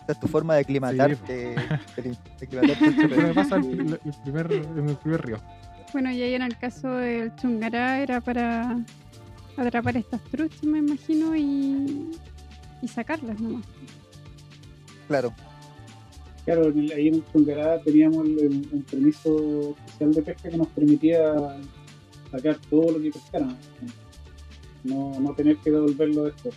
Esta 0.00 0.12
es 0.12 0.20
tu 0.20 0.26
forma 0.28 0.54
de 0.54 0.60
aclimatarte. 0.60 1.32
de- 1.34 2.02
de 2.02 2.18
aclimatarte 2.42 2.84
al 2.84 2.94
Siempre 2.94 3.08
terreno. 3.08 3.28
me 3.28 3.34
pasa 3.34 3.56
el, 3.56 3.64
el- 3.80 4.00
el 4.04 4.12
primer, 4.22 4.52
en 4.52 4.88
el 4.88 4.96
primer 4.96 5.26
río. 5.26 5.36
Bueno, 5.92 6.10
y 6.10 6.22
ahí 6.22 6.34
en 6.34 6.42
el 6.42 6.56
caso 6.58 6.88
del 6.88 7.34
Chungará 7.36 8.00
era 8.00 8.20
para 8.20 8.78
atrapar 9.56 9.96
estas 9.96 10.22
truchas, 10.24 10.62
me 10.64 10.78
imagino, 10.78 11.34
y, 11.36 12.10
y 12.80 12.88
sacarlas 12.88 13.38
nomás. 13.40 13.64
Claro. 15.08 15.32
Claro, 16.48 16.70
en 16.70 16.78
el- 16.78 16.92
ahí 16.92 17.08
en 17.08 17.16
el 17.16 17.24
Chungará 17.30 17.78
teníamos 17.82 18.26
el- 18.26 18.38
el- 18.38 18.68
un 18.72 18.82
permiso 18.90 19.76
especial 19.84 20.14
de 20.14 20.22
pesca 20.22 20.48
que 20.48 20.56
nos 20.56 20.68
permitía 20.68 21.58
sacar 22.30 22.56
todo 22.70 22.92
lo 22.92 23.02
que 23.02 23.10
pescaron. 23.10 23.54
No, 24.82 25.20
no 25.20 25.34
tener 25.34 25.58
que 25.58 25.70
devolverlo 25.70 26.24
después. 26.24 26.54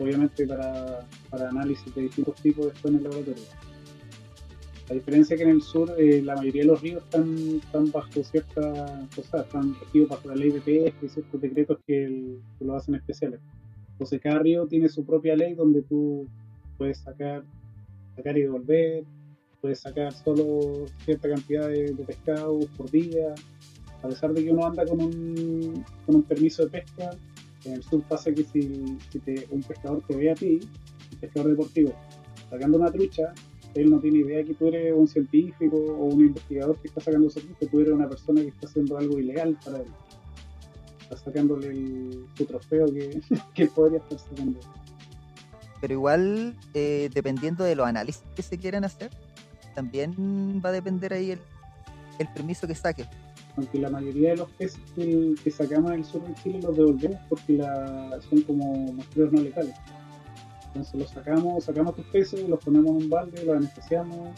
Obviamente 0.00 0.46
para, 0.46 1.06
para 1.28 1.50
análisis 1.50 1.94
de 1.94 2.00
distintos 2.00 2.34
tipos 2.36 2.64
después 2.72 2.92
en 2.92 2.96
el 2.96 3.02
laboratorio. 3.04 3.42
A 4.88 4.94
diferencia 4.94 5.36
que 5.36 5.42
en 5.42 5.50
el 5.50 5.60
sur 5.60 5.92
eh, 5.98 6.22
la 6.22 6.34
mayoría 6.34 6.62
de 6.62 6.68
los 6.68 6.80
ríos 6.80 7.02
están, 7.02 7.36
están 7.62 7.92
bajo 7.92 8.24
ciertas 8.24 9.06
cosas, 9.14 9.44
están 9.44 9.74
regidos 9.80 10.08
bajo 10.08 10.28
la 10.28 10.34
ley 10.34 10.50
de 10.50 10.62
pesca 10.62 10.98
y 11.04 11.08
ciertos 11.10 11.40
decretos 11.42 11.78
que, 11.86 12.04
el, 12.06 12.38
que 12.58 12.64
lo 12.64 12.74
hacen 12.74 12.94
especiales. 12.94 13.38
Entonces 13.92 14.18
cada 14.22 14.38
río 14.38 14.66
tiene 14.66 14.88
su 14.88 15.04
propia 15.04 15.36
ley 15.36 15.52
donde 15.52 15.82
tú 15.82 16.26
puedes 16.78 16.96
sacar, 17.00 17.44
sacar 18.22 18.38
y 18.38 18.42
devolver, 18.42 19.04
puedes 19.60 19.80
sacar 19.80 20.12
solo 20.12 20.86
cierta 21.04 21.28
cantidad 21.28 21.68
de, 21.68 21.92
de 21.92 22.04
pescado 22.04 22.60
por 22.76 22.90
día, 22.90 23.34
a 24.02 24.08
pesar 24.08 24.32
de 24.32 24.44
que 24.44 24.50
uno 24.50 24.64
anda 24.66 24.84
con 24.86 25.00
un, 25.02 25.84
con 26.06 26.16
un 26.16 26.22
permiso 26.22 26.64
de 26.64 26.70
pesca, 26.70 27.10
en 27.64 27.72
el 27.74 27.82
sur 27.82 28.02
pasa 28.08 28.32
que 28.32 28.44
si, 28.44 28.96
si 29.10 29.18
te- 29.20 29.46
un 29.50 29.62
pescador 29.62 30.02
te 30.06 30.16
ve 30.16 30.30
a 30.30 30.34
ti, 30.34 30.60
un 31.12 31.18
pescador 31.18 31.50
deportivo, 31.50 31.92
sacando 32.50 32.78
una 32.78 32.90
trucha, 32.90 33.32
él 33.74 33.90
no 33.90 33.98
tiene 34.00 34.18
idea 34.18 34.44
que 34.44 34.54
tú 34.54 34.66
eres 34.68 34.92
un 34.94 35.08
científico 35.08 35.76
o 35.76 36.04
un 36.06 36.20
investigador 36.20 36.76
que 36.80 36.88
está 36.88 37.00
sacando 37.00 37.28
esa 37.28 37.40
trucha, 37.40 37.66
tú 37.70 37.80
eres 37.80 37.92
una 37.92 38.08
persona 38.08 38.42
que 38.42 38.48
está 38.48 38.66
haciendo 38.68 38.98
algo 38.98 39.18
ilegal 39.18 39.56
para 39.64 39.78
él. 39.78 39.86
Está 41.02 41.16
sacándole 41.16 41.68
el, 41.68 42.26
su 42.36 42.44
trofeo 42.44 42.86
que, 42.86 43.20
que 43.54 43.66
podría 43.66 43.98
estar 43.98 44.18
sacando. 44.18 44.58
Pero 45.82 45.94
igual, 45.94 46.54
eh, 46.74 47.10
dependiendo 47.12 47.64
de 47.64 47.74
los 47.74 47.84
análisis 47.84 48.22
que 48.36 48.42
se 48.42 48.56
quieran 48.56 48.84
hacer, 48.84 49.10
también 49.74 50.62
va 50.64 50.68
a 50.68 50.72
depender 50.72 51.12
ahí 51.12 51.32
el, 51.32 51.40
permiso 52.32 52.68
que 52.68 52.74
saque. 52.76 53.04
aunque 53.56 53.80
la 53.80 53.90
mayoría 53.90 54.30
de 54.30 54.36
los 54.36 54.50
peces 54.50 54.80
que, 54.94 55.50
sacamos 55.50 55.90
en 55.90 55.98
el 55.98 56.04
sur 56.04 56.22
de 56.24 56.34
Chile 56.34 56.60
los 56.62 56.76
devolvemos 56.76 57.18
porque 57.28 57.54
la, 57.54 58.16
son 58.30 58.42
como 58.42 58.92
muestreos 58.92 59.32
no 59.32 59.42
letales. 59.42 59.74
Entonces 60.68 60.94
los 60.94 61.10
sacamos, 61.10 61.64
sacamos 61.64 61.96
tus 61.96 62.06
peces, 62.06 62.48
los 62.48 62.60
ponemos 62.60 62.90
en 62.90 62.96
un 62.98 63.10
balde, 63.10 63.44
los 63.44 63.56
anestesiamos, 63.56 64.30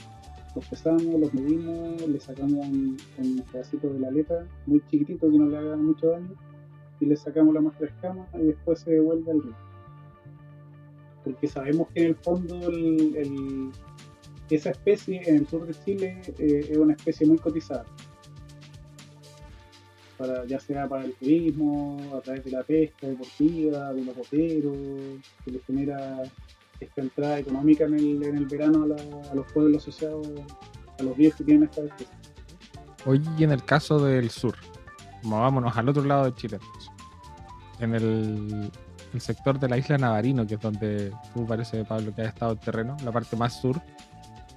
los 0.54 0.66
pesamos, 0.66 1.20
los 1.20 1.34
medimos, 1.34 2.08
le 2.08 2.20
sacamos 2.20 2.66
un, 2.66 2.96
pedacito 3.52 3.88
de 3.90 3.98
la 3.98 4.08
aleta 4.08 4.46
muy 4.64 4.80
chiquitito 4.86 5.30
que 5.30 5.38
no 5.38 5.46
le 5.46 5.58
haga 5.58 5.76
mucho 5.76 6.08
daño 6.08 6.34
y 7.00 7.04
le 7.04 7.16
sacamos 7.16 7.52
la 7.52 7.60
muestra 7.60 7.86
de 7.86 7.92
escama 7.92 8.26
y 8.32 8.46
después 8.46 8.80
se 8.80 8.92
devuelve 8.92 9.30
al 9.30 9.42
río. 9.42 9.63
Porque 11.24 11.48
sabemos 11.48 11.88
que 11.94 12.00
en 12.02 12.06
el 12.08 12.16
fondo 12.16 12.60
esa 14.50 14.70
especie 14.70 15.22
en 15.26 15.36
el 15.36 15.48
sur 15.48 15.66
de 15.66 15.74
Chile 15.84 16.20
eh, 16.38 16.68
es 16.70 16.76
una 16.76 16.92
especie 16.94 17.26
muy 17.26 17.38
cotizada 17.38 17.84
para, 20.18 20.44
ya 20.46 20.60
sea 20.60 20.88
para 20.88 21.04
el 21.04 21.14
turismo, 21.14 21.96
a 22.14 22.20
través 22.20 22.44
de 22.44 22.50
la 22.52 22.62
pesca 22.62 23.06
deportiva, 23.08 23.92
de 23.92 24.04
los 24.04 24.14
boteros, 24.16 24.76
que 25.44 25.50
les 25.50 25.64
genera 25.64 26.22
esta 26.78 27.00
entrada 27.00 27.38
económica 27.38 27.84
en 27.84 27.94
el, 27.94 28.22
en 28.22 28.36
el 28.36 28.46
verano 28.46 28.84
a, 28.84 28.86
la- 28.88 29.34
los 29.34 29.50
pueblos 29.52 29.82
asociados 29.82 30.28
a 30.98 31.02
los 31.02 31.16
ríos 31.16 31.34
que 31.34 31.44
tienen 31.44 31.64
esta 31.64 31.82
especie. 31.82 32.14
Oye, 33.06 33.22
y 33.38 33.44
en 33.44 33.50
el 33.52 33.64
caso 33.64 33.98
del 34.04 34.30
sur, 34.30 34.54
movámonos 35.24 35.76
al 35.76 35.88
otro 35.88 36.04
lado 36.04 36.26
de 36.26 36.34
Chile. 36.34 36.58
En 37.80 37.94
el, 37.94 38.70
el 39.14 39.20
sector 39.20 39.58
de 39.60 39.68
la 39.68 39.78
isla 39.78 39.96
Navarino, 39.96 40.46
que 40.46 40.54
es 40.54 40.60
donde 40.60 41.12
tú 41.32 41.46
parece, 41.46 41.84
Pablo, 41.84 42.12
que 42.14 42.22
has 42.22 42.28
estado 42.28 42.52
en 42.52 42.58
terreno, 42.58 42.96
la 43.04 43.12
parte 43.12 43.36
más 43.36 43.60
sur. 43.60 43.80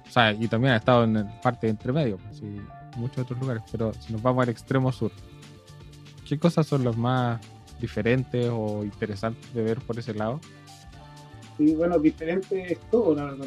O 0.06 0.10
sea, 0.10 0.32
y 0.32 0.48
también 0.48 0.74
has 0.74 0.80
estado 0.80 1.04
en 1.04 1.14
la 1.14 1.40
parte 1.40 1.68
de 1.68 1.70
entre 1.70 1.92
medio, 1.92 2.18
pues, 2.18 2.40
y 2.40 2.60
muchos 2.98 3.18
otros 3.18 3.38
lugares. 3.38 3.62
Pero 3.70 3.92
si 3.94 4.12
nos 4.12 4.20
vamos 4.20 4.42
al 4.42 4.48
extremo 4.48 4.90
sur, 4.90 5.12
¿qué 6.28 6.38
cosas 6.38 6.66
son 6.66 6.82
los 6.82 6.96
más 6.96 7.40
diferentes 7.80 8.48
o 8.52 8.82
interesantes 8.82 9.54
de 9.54 9.62
ver 9.62 9.78
por 9.78 9.96
ese 9.98 10.12
lado? 10.12 10.40
Y 11.58 11.74
bueno, 11.74 11.98
diferente 11.98 12.72
es 12.72 12.80
todo, 12.90 13.14
la 13.14 13.24
verdad. 13.26 13.46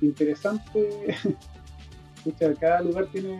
Interesante. 0.00 1.14
Escucha, 2.16 2.54
cada 2.54 2.80
lugar 2.80 3.06
tiene, 3.06 3.38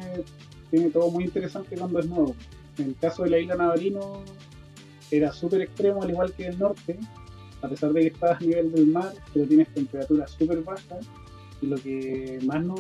tiene 0.71 0.91
todo 0.91 1.11
muy 1.11 1.25
interesante 1.25 1.77
cuando 1.77 2.01
es 2.01 2.07
nuevo. 2.07 2.35
En 2.77 2.87
el 2.89 2.97
caso 2.97 3.23
de 3.23 3.31
la 3.31 3.39
isla 3.39 3.55
Navarino, 3.55 4.25
era 5.13 5.31
súper 5.31 5.61
extremo, 5.61 6.03
al 6.03 6.11
igual 6.11 6.33
que 6.33 6.47
el 6.47 6.59
norte, 6.59 6.99
a 7.61 7.69
pesar 7.69 7.93
de 7.93 8.01
que 8.01 8.07
estás 8.09 8.41
a 8.41 8.45
nivel 8.45 8.73
del 8.73 8.87
mar, 8.87 9.13
pero 9.33 9.47
tienes 9.47 9.69
temperaturas 9.69 10.31
súper 10.31 10.63
bajas. 10.63 11.07
Y 11.61 11.67
lo 11.67 11.77
que 11.77 12.41
más 12.45 12.65
no, 12.65 12.75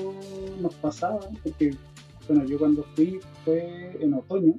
nos 0.60 0.74
pasaba, 0.74 1.20
porque 1.44 1.72
bueno, 2.26 2.44
yo 2.44 2.58
cuando 2.58 2.82
fui 2.94 3.20
fue 3.44 3.96
en 4.00 4.14
otoño, 4.14 4.54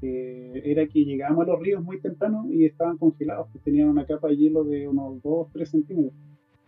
eh, 0.00 0.62
era 0.64 0.86
que 0.86 1.04
llegábamos 1.04 1.46
a 1.46 1.52
los 1.52 1.60
ríos 1.60 1.82
muy 1.82 2.00
temprano 2.00 2.46
y 2.50 2.64
estaban 2.64 2.96
congelados, 2.96 3.48
pues 3.52 3.62
tenían 3.62 3.88
una 3.88 4.06
capa 4.06 4.28
de 4.28 4.36
hielo 4.36 4.64
de 4.64 4.88
unos 4.88 5.22
2-3 5.22 5.66
centímetros. 5.66 6.14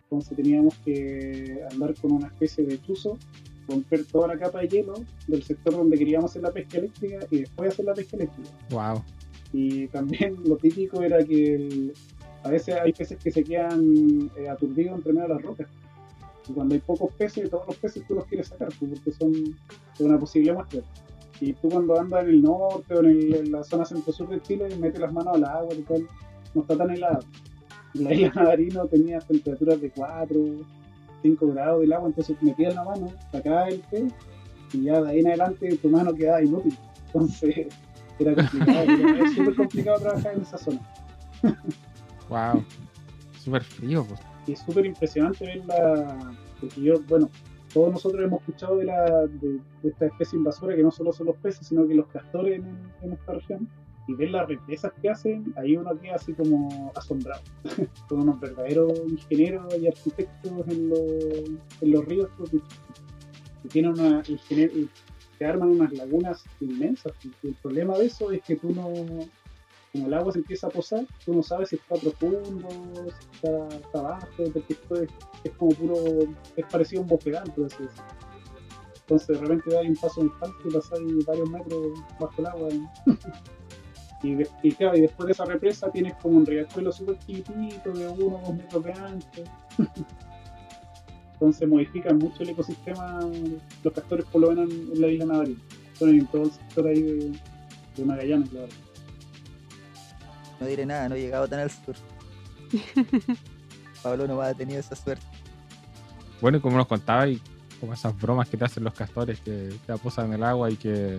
Entonces 0.03 0.35
teníamos 0.35 0.77
que 0.79 1.61
andar 1.71 1.93
con 1.95 2.11
una 2.11 2.27
especie 2.27 2.65
de 2.65 2.81
chuzo, 2.81 3.17
romper 3.67 4.05
toda 4.05 4.27
la 4.27 4.37
capa 4.37 4.59
de 4.59 4.67
hielo 4.67 4.93
del 5.27 5.43
sector 5.43 5.73
donde 5.73 5.97
queríamos 5.97 6.31
hacer 6.31 6.43
la 6.43 6.51
pesca 6.51 6.77
eléctrica 6.77 7.25
y 7.31 7.39
después 7.39 7.71
hacer 7.71 7.85
la 7.85 7.93
pesca 7.93 8.17
eléctrica. 8.17 8.49
Wow. 8.69 9.03
Y 9.53 9.87
también 9.87 10.35
lo 10.45 10.55
típico 10.57 11.01
era 11.03 11.23
que 11.23 11.91
a 12.43 12.49
veces 12.49 12.75
hay 12.75 12.93
peces 12.93 13.17
que 13.21 13.31
se 13.31 13.43
quedan 13.43 14.31
eh, 14.37 14.49
aturdidos 14.49 14.95
entre 14.97 15.13
medio 15.13 15.27
de 15.27 15.33
las 15.35 15.43
rocas. 15.43 15.67
Y 16.49 16.53
cuando 16.53 16.73
hay 16.75 16.81
pocos 16.81 17.13
peces, 17.15 17.49
todos 17.49 17.67
los 17.67 17.75
peces 17.75 18.03
tú 18.07 18.15
los 18.15 18.25
quieres 18.25 18.47
sacar, 18.47 18.69
pues, 18.79 18.91
porque 18.91 19.11
son 19.11 19.31
una 19.99 20.17
posible 20.19 20.53
muestra. 20.53 20.81
Y 21.39 21.53
tú 21.53 21.69
cuando 21.69 21.99
andas 21.99 22.23
en 22.23 22.29
el 22.29 22.41
norte 22.41 22.93
o 22.95 22.99
en, 23.01 23.05
el- 23.07 23.35
en 23.35 23.51
la 23.51 23.63
zona 23.63 23.85
centro-sur 23.85 24.29
de 24.29 24.41
Chile, 24.41 24.67
metes 24.79 24.99
las 25.01 25.11
manos 25.13 25.35
al 25.35 25.43
agua 25.45 25.73
y 25.73 25.81
tal, 25.81 26.07
no 26.53 26.61
está 26.61 26.77
tan 26.77 26.89
helada. 26.91 27.19
La 27.93 28.13
isla 28.13 28.31
Navarino 28.35 28.85
tenía 28.87 29.19
temperaturas 29.19 29.81
de 29.81 29.89
4, 29.91 30.39
5 31.23 31.47
grados 31.47 31.81
del 31.81 31.93
agua, 31.93 32.07
entonces 32.09 32.37
metías 32.41 32.73
la 32.73 32.83
mano, 32.85 33.07
sacabas 33.31 33.73
el 33.73 33.79
pez 33.91 34.13
y 34.73 34.83
ya 34.83 35.01
de 35.01 35.09
ahí 35.11 35.19
en 35.19 35.27
adelante 35.27 35.75
tu 35.77 35.89
mano 35.89 36.13
quedaba 36.13 36.41
inútil. 36.43 36.75
Entonces 37.07 37.67
era 38.23 38.35
complicado, 38.35 38.79
era- 38.83 39.23
es 39.25 39.33
súper 39.35 39.55
complicado 39.55 39.99
trabajar 39.99 40.33
en 40.35 40.41
esa 40.41 40.57
zona. 40.57 40.79
Wow. 42.29 42.63
Súper 43.39 43.63
frío, 43.63 44.05
pues. 44.05 44.19
Y 44.47 44.53
es 44.53 44.59
súper 44.59 44.85
impresionante 44.85 45.45
verla, 45.45 46.33
porque 46.59 46.81
yo, 46.81 46.95
bueno, 47.07 47.29
todos 47.73 47.91
nosotros 47.91 48.23
hemos 48.23 48.39
escuchado 48.41 48.77
de, 48.77 48.85
la, 48.85 49.03
de, 49.27 49.59
de 49.83 49.89
esta 49.89 50.05
especie 50.07 50.37
invasora 50.37 50.75
que 50.75 50.83
no 50.83 50.91
solo 50.91 51.11
son 51.13 51.27
los 51.27 51.35
peces, 51.37 51.67
sino 51.67 51.87
que 51.87 51.95
los 51.95 52.07
castores 52.07 52.59
en, 52.59 52.65
en 53.01 53.13
esta 53.13 53.33
región. 53.33 53.67
Y 54.07 54.15
ver 54.15 54.31
las 54.31 54.47
represas 54.47 54.91
que 54.99 55.09
hacen, 55.09 55.53
ahí 55.57 55.77
uno 55.77 55.97
queda 55.99 56.15
así 56.15 56.33
como 56.33 56.91
asombrado. 56.95 57.41
son 58.09 58.21
unos 58.21 58.39
verdaderos 58.39 58.93
ingenieros 59.07 59.77
y 59.79 59.87
arquitectos 59.87 60.67
en, 60.67 60.89
los- 60.89 61.81
en 61.81 61.91
los 61.91 62.05
ríos, 62.05 62.29
porque 62.37 62.57
que 63.61 63.69
tienen 63.69 63.91
una 63.91 64.23
se 65.41 65.47
arman 65.47 65.69
unas 65.69 65.91
lagunas 65.93 66.43
inmensas. 66.59 67.13
Y 67.23 67.47
el 67.47 67.55
problema 67.55 67.97
de 67.97 68.05
eso 68.05 68.29
es 68.31 68.43
que 68.43 68.57
tú 68.57 68.69
no, 68.75 68.83
como 69.91 70.05
el 70.07 70.13
agua 70.13 70.31
se 70.31 70.37
empieza 70.37 70.67
a 70.67 70.69
posar, 70.69 71.03
tú 71.25 71.33
no 71.33 71.41
sabes 71.41 71.69
si 71.69 71.77
está 71.77 71.95
profundo, 71.95 72.69
si 72.69 73.27
está, 73.37 73.67
está 73.75 73.99
abajo, 74.01 74.27
porque 74.53 74.73
esto 74.73 75.01
es, 75.01 75.09
como 75.57 75.71
puro, 75.71 75.95
es 76.55 76.65
parecido 76.71 77.01
a 77.01 77.03
un 77.05 77.09
bofedal, 77.09 77.51
por. 77.55 77.67
Entonces 78.99 79.27
de 79.29 79.33
repente 79.39 79.73
das 79.73 79.83
un 79.87 79.95
paso 79.95 80.21
en 80.21 80.31
falso 80.33 80.55
y 80.63 80.73
pasáis 80.73 81.25
varios 81.25 81.49
metros 81.49 81.87
bajo 82.19 82.33
el 82.37 82.45
agua. 82.45 82.69
Y, 84.23 84.35
de- 84.35 84.47
y 84.61 84.71
claro, 84.73 84.95
y 84.95 85.01
después 85.01 85.25
de 85.25 85.31
esa 85.31 85.45
represa 85.45 85.89
tienes 85.91 86.13
como 86.21 86.37
un 86.37 86.45
riachuelo 86.45 86.91
súper 86.91 87.17
chiquitito 87.17 87.91
de 87.91 88.07
uno 88.07 88.35
o 88.37 88.41
dos 88.45 88.53
metros 88.53 88.83
de 88.83 88.93
ancho. 88.93 89.43
Entonces 91.41 91.67
modifican 91.67 92.19
mucho 92.19 92.43
el 92.43 92.49
ecosistema 92.49 93.19
los 93.83 93.93
castores 93.93 94.25
por 94.25 94.41
lo 94.41 94.49
menos 94.51 94.71
en, 94.71 94.91
en 94.93 95.01
la 95.01 95.07
isla 95.07 95.25
Navarino. 95.25 95.59
Son 95.97 96.09
en 96.09 96.27
todo 96.27 96.43
el 96.43 96.51
sector 96.51 96.85
ahí 96.85 97.01
de, 97.01 97.39
de 97.97 98.05
Magallanes, 98.05 98.49
claro. 98.49 98.67
No 100.59 100.67
diré 100.67 100.85
nada, 100.85 101.09
no 101.09 101.15
he 101.15 101.21
llegado 101.21 101.47
tan 101.47 101.61
al 101.61 101.71
sur. 101.71 101.95
Pablo 104.03 104.27
no 104.27 104.37
va 104.37 104.49
a 104.49 104.53
tener 104.53 104.77
esa 104.77 104.95
suerte. 104.95 105.25
Bueno, 106.41 106.59
y 106.59 106.61
como 106.61 106.77
nos 106.77 106.85
contaba, 106.85 107.27
y 107.27 107.41
como 107.79 107.95
esas 107.95 108.15
bromas 108.21 108.47
que 108.47 108.57
te 108.57 108.65
hacen 108.65 108.83
los 108.83 108.93
castores 108.93 109.39
que 109.41 109.73
te 109.83 109.91
aposan 109.91 110.27
en 110.27 110.33
el 110.33 110.43
agua 110.43 110.69
y 110.69 110.75
que 110.75 111.17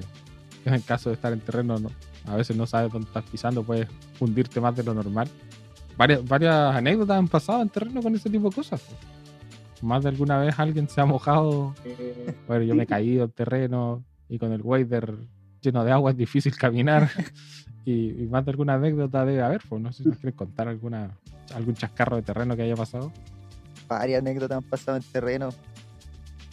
en 0.65 0.75
el 0.75 0.85
caso 0.85 1.11
de 1.11 1.17
estar 1.17 1.33
en 1.33 1.41
terreno, 1.41 1.81
no, 1.81 1.91
a 2.27 2.37
veces 2.37 2.57
no 2.57 2.69
sabes 2.69 2.93
dónde 2.93 3.09
estás 3.09 3.25
pisando, 3.25 3.65
puedes 3.65 3.89
hundirte 4.21 4.61
más 4.61 4.77
de 4.77 4.85
lo 4.85 4.95
normal. 4.95 5.29
Varias, 5.97 6.25
varias 6.25 6.77
anécdotas 6.77 7.19
han 7.19 7.27
pasado 7.27 7.61
en 7.61 7.71
terreno 7.71 8.01
con 8.01 8.15
ese 8.15 8.31
tipo 8.31 8.51
de 8.51 8.55
cosas. 8.55 8.83
Más 9.83 10.05
de 10.05 10.11
alguna 10.11 10.39
vez 10.39 10.59
alguien 10.59 10.89
se 10.89 11.01
ha 11.01 11.05
mojado. 11.05 11.75
Bueno, 12.47 12.65
yo 12.65 12.75
me 12.75 12.85
he 12.85 12.87
caído 12.87 13.25
en 13.25 13.31
terreno 13.31 14.05
y 14.29 14.39
con 14.39 14.53
el 14.53 14.63
wader 14.63 15.17
lleno 15.61 15.85
de 15.85 15.93
agua 15.93 16.11
es 16.13 16.17
difícil 16.17 16.57
caminar. 16.57 17.11
y, 17.85 18.11
y 18.23 18.27
más 18.29 18.45
de 18.45 18.51
alguna 18.53 18.75
anécdota 18.75 19.25
debe 19.25 19.43
haber. 19.43 19.61
Pues 19.69 19.83
no 19.83 19.93
sé 19.93 20.03
si 20.03 20.09
nos 20.09 20.19
quieres 20.19 20.37
contar 20.37 20.69
alguna, 20.69 21.17
algún 21.55 21.75
chascarro 21.75 22.17
de 22.17 22.23
terreno 22.23 22.57
que 22.57 22.63
haya 22.63 22.77
pasado. 22.77 23.13
Varias 23.89 24.21
anécdotas 24.21 24.59
han 24.59 24.65
pasado 24.65 24.97
en 24.97 25.03
terreno. 25.03 25.51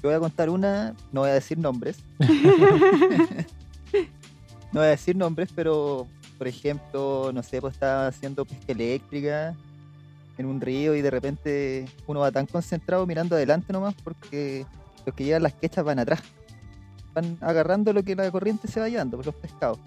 Yo 0.01 0.09
voy 0.09 0.13
a 0.13 0.19
contar 0.19 0.49
una, 0.49 0.95
no 1.11 1.21
voy 1.21 1.29
a 1.29 1.33
decir 1.33 1.57
nombres. 1.57 2.03
no 2.19 2.25
voy 4.73 4.83
a 4.85 4.91
decir 4.91 5.15
nombres, 5.15 5.49
pero 5.53 6.07
por 6.37 6.47
ejemplo, 6.47 7.31
no 7.33 7.43
sé, 7.43 7.59
pues 7.59 7.73
estaba 7.73 8.07
haciendo 8.07 8.45
pesca 8.45 8.71
eléctrica 8.71 9.55
en 10.39 10.45
un 10.45 10.61
río 10.61 10.95
y 10.95 11.01
de 11.01 11.11
repente 11.11 11.85
uno 12.07 12.21
va 12.21 12.31
tan 12.31 12.45
concentrado 12.45 13.05
mirando 13.05 13.35
adelante 13.35 13.73
nomás 13.73 13.93
porque 14.03 14.65
los 15.05 15.13
que 15.13 15.25
llevan 15.25 15.43
las 15.43 15.53
quechas 15.53 15.83
van 15.83 15.99
atrás. 15.99 16.21
Van 17.13 17.37
agarrando 17.41 17.91
lo 17.91 18.01
que 18.03 18.15
la 18.15 18.31
corriente 18.31 18.67
se 18.69 18.79
va 18.79 18.87
llevando, 18.87 19.17
pues, 19.17 19.25
los 19.25 19.35
pescados. 19.35 19.79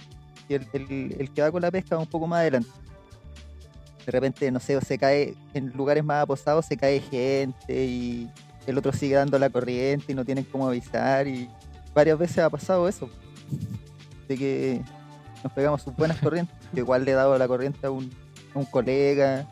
Y 0.49 0.55
el, 0.55 0.67
el- 0.75 1.17
el 1.19 1.31
que 1.33 1.41
va 1.41 1.51
con 1.51 1.63
la 1.63 1.71
pesca 1.71 1.97
va 1.97 2.03
un 2.03 2.09
poco 2.09 2.27
más 2.27 2.41
adelante. 2.41 2.69
De 4.05 4.13
repente, 4.13 4.51
no 4.51 4.61
sé, 4.61 4.79
se 4.83 4.99
cae, 4.99 5.35
en 5.55 5.71
lugares 5.71 6.05
más 6.05 6.23
aposados 6.25 6.67
se 6.67 6.77
cae 6.77 7.01
gente 7.01 7.85
y 7.85 8.29
el 8.67 8.77
otro 8.77 8.93
sigue 8.93 9.15
dando 9.15 9.39
la 9.39 9.49
corriente 9.49 10.13
y 10.13 10.15
no 10.15 10.25
tienen 10.25 10.45
cómo 10.45 10.69
avisar 10.69 11.27
y 11.29 11.49
varias 11.95 12.19
veces 12.19 12.39
ha 12.41 12.51
pasado 12.51 12.89
eso. 12.89 13.09
De 14.29 14.37
que 14.37 14.83
nos 15.43 15.53
pegamos 15.55 15.81
sus 15.83 15.97
buenas 15.97 16.19
corrientes. 16.23 16.55
Yo 16.75 16.81
igual 16.81 17.05
le 17.07 17.13
he 17.13 17.15
dado 17.15 17.39
la 17.39 17.49
corriente 17.49 17.87
a 17.87 17.91
un, 17.91 18.13
a 18.55 18.59
un 18.59 18.65
colega, 18.67 19.47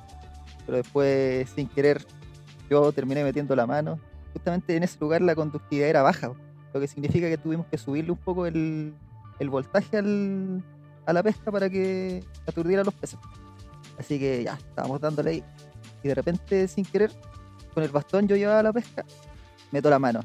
pero 0.70 0.76
después 0.84 1.50
sin 1.50 1.66
querer 1.66 2.06
yo 2.70 2.92
terminé 2.92 3.24
metiendo 3.24 3.56
la 3.56 3.66
mano. 3.66 3.98
Justamente 4.32 4.76
en 4.76 4.84
ese 4.84 4.96
lugar 5.00 5.20
la 5.20 5.34
conductividad 5.34 5.88
era 5.88 6.02
baja, 6.02 6.30
lo 6.72 6.78
que 6.80 6.86
significa 6.86 7.28
que 7.28 7.36
tuvimos 7.36 7.66
que 7.66 7.76
subirle 7.76 8.12
un 8.12 8.18
poco 8.18 8.46
el, 8.46 8.94
el 9.40 9.50
voltaje 9.50 9.96
al- 9.96 10.62
a 11.06 11.12
la 11.12 11.24
pesca 11.24 11.50
para 11.50 11.68
que 11.68 12.22
aturdiera 12.46 12.84
los 12.84 12.94
peces. 12.94 13.18
Así 13.98 14.20
que 14.20 14.44
ya, 14.44 14.54
estábamos 14.54 15.00
dándole 15.00 15.30
ahí. 15.30 15.44
Y 16.04 16.08
de 16.08 16.14
repente, 16.14 16.68
sin 16.68 16.84
querer, 16.84 17.10
con 17.74 17.82
el 17.82 17.90
bastón 17.90 18.28
yo 18.28 18.36
llevaba 18.36 18.62
la 18.62 18.72
pesca, 18.72 19.04
meto 19.72 19.90
la 19.90 19.98
mano. 19.98 20.20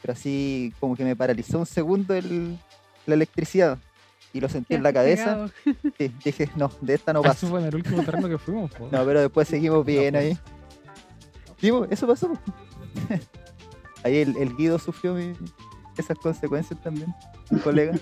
Pero 0.00 0.12
así 0.12 0.72
como 0.78 0.94
que 0.94 1.04
me 1.04 1.16
paralizó 1.16 1.58
un 1.58 1.66
segundo 1.66 2.14
el- 2.14 2.56
la 3.06 3.14
electricidad. 3.14 3.78
Y 4.34 4.40
lo 4.40 4.48
sentí 4.48 4.74
en 4.74 4.82
la 4.82 4.92
cabeza. 4.92 5.46
Sí, 5.98 6.14
dije, 6.24 6.50
no, 6.56 6.70
de 6.80 6.94
esta 6.94 7.12
no 7.12 7.20
Eso 7.20 7.28
paso. 7.28 7.46
fue 7.48 7.60
en 7.60 7.66
el 7.66 7.74
último 7.74 8.02
terreno 8.02 8.28
que 8.28 8.38
fuimos. 8.38 8.70
po. 8.72 8.88
No, 8.90 9.04
pero 9.04 9.20
después 9.20 9.46
seguimos 9.48 9.84
bien 9.84 10.14
No, 10.14 10.20
ahí. 10.20 10.38
Sí, 11.60 11.70
po, 11.70 11.86
eso 11.90 12.06
pasó. 12.06 12.30
Ahí 14.04 14.16
el, 14.16 14.36
el 14.36 14.56
Guido 14.56 14.78
sufrió 14.80 15.14
mi- 15.14 15.32
esas 15.96 16.18
consecuencias 16.18 16.80
también, 16.82 17.14
un 17.50 17.58
colega. 17.60 17.92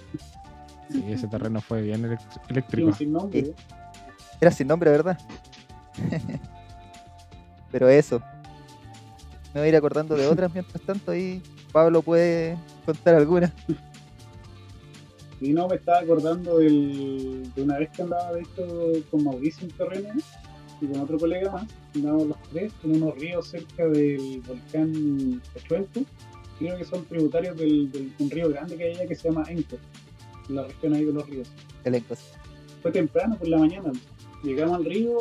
Sí, 0.91 1.05
ese 1.09 1.27
terreno 1.29 1.61
fue 1.61 1.83
bien 1.83 2.17
eléctrico. 2.49 2.93
Sin 2.95 3.13
nombre. 3.13 3.45
Sí. 3.45 3.55
Era 4.41 4.51
sin 4.51 4.67
nombre, 4.67 4.91
¿verdad? 4.91 5.19
Pero 7.71 7.89
eso. 7.89 8.21
Me 9.53 9.61
voy 9.61 9.67
a 9.67 9.69
ir 9.69 9.77
acordando 9.77 10.15
de 10.17 10.27
otras 10.27 10.53
mientras 10.53 10.81
tanto. 10.83 11.11
Ahí 11.13 11.43
Pablo 11.73 12.03
puede 12.03 12.57
contar 12.87 13.15
algunas. 13.17 13.53
Y 15.41 15.53
no 15.53 15.69
me 15.69 15.77
estaba 15.77 16.01
acordando 16.01 16.59
del- 16.59 17.51
de 17.55 17.63
una 17.63 17.79
vez 17.79 17.91
que 17.91 18.03
andaba 18.03 18.33
de 18.35 18.41
hecho 18.43 18.93
con 19.11 19.25
Mauricio 19.25 19.67
en 19.67 19.73
terreno 19.75 20.09
y 20.81 20.87
con 20.87 21.01
otro 21.01 21.19
colega 21.19 21.51
más. 21.51 21.67
Andábamos 21.95 22.27
los 22.29 22.43
tres 22.51 22.73
en 22.85 22.97
unos 23.03 23.19
ríos 23.19 23.47
cerca 23.49 23.87
del 23.89 24.43
volcán 24.47 25.41
Pechuelco. 25.55 26.01
Creo 26.59 26.77
que 26.77 26.85
son 26.85 27.05
tributarios 27.07 27.57
del, 27.57 27.91
del- 27.91 28.13
un 28.19 28.31
río 28.31 28.51
grande 28.51 28.77
que 28.77 28.85
hay 28.85 28.95
allá 28.95 29.07
que 29.07 29.15
se 29.15 29.29
llama 29.31 29.45
Enco, 29.49 29.77
en 30.49 30.57
la 30.57 30.65
región 30.65 30.93
ahí 30.95 31.05
de 31.07 31.13
los 31.13 31.27
ríos. 31.29 31.49
Elencos. 31.85 32.19
Fue 32.83 32.93
temprano 32.93 33.37
por 33.39 33.49
la 33.49 33.59
mañana. 33.59 33.93
Llegamos 34.45 34.77
al 34.77 34.85
río, 34.85 35.17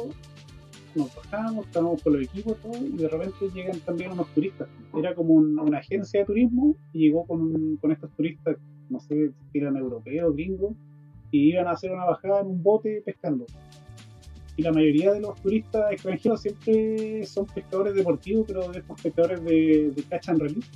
nos 0.95 1.15
bajamos, 1.15 1.65
estábamos 1.65 2.01
con 2.03 2.13
los 2.13 2.23
equipos 2.23 2.57
todo, 2.57 2.75
y 2.77 2.89
de 2.97 3.07
repente 3.07 3.49
llegan 3.53 3.79
también 3.81 4.11
unos 4.11 4.27
turistas. 4.33 4.67
Era 4.97 5.15
como 5.15 5.33
un- 5.35 5.57
una 5.59 5.77
agencia 5.77 6.19
de 6.21 6.25
turismo 6.25 6.75
y 6.91 6.99
llegó 7.07 7.25
con, 7.25 7.77
con 7.77 7.91
estos 7.93 8.11
turistas, 8.11 8.57
no 8.89 8.99
sé 8.99 9.31
si 9.51 9.57
eran 9.59 9.77
europeos, 9.77 10.35
gringos, 10.35 10.73
y 11.31 11.51
iban 11.51 11.67
a 11.67 11.71
hacer 11.71 11.91
una 11.91 12.05
bajada 12.05 12.41
en 12.41 12.47
un 12.47 12.63
bote 12.63 13.01
pescando. 13.05 13.45
Y 14.57 14.61
la 14.61 14.73
mayoría 14.73 15.13
de 15.13 15.21
los 15.21 15.41
turistas 15.41 15.91
extranjeros 15.91 16.41
siempre 16.41 17.25
son 17.25 17.45
pescadores 17.45 17.95
deportivos, 17.95 18.45
pero 18.47 18.69
de 18.69 18.79
estos 18.79 19.01
pescadores 19.01 19.43
de, 19.45 19.91
de 19.95 20.03
catch 20.03 20.29
and 20.29 20.41
release, 20.41 20.67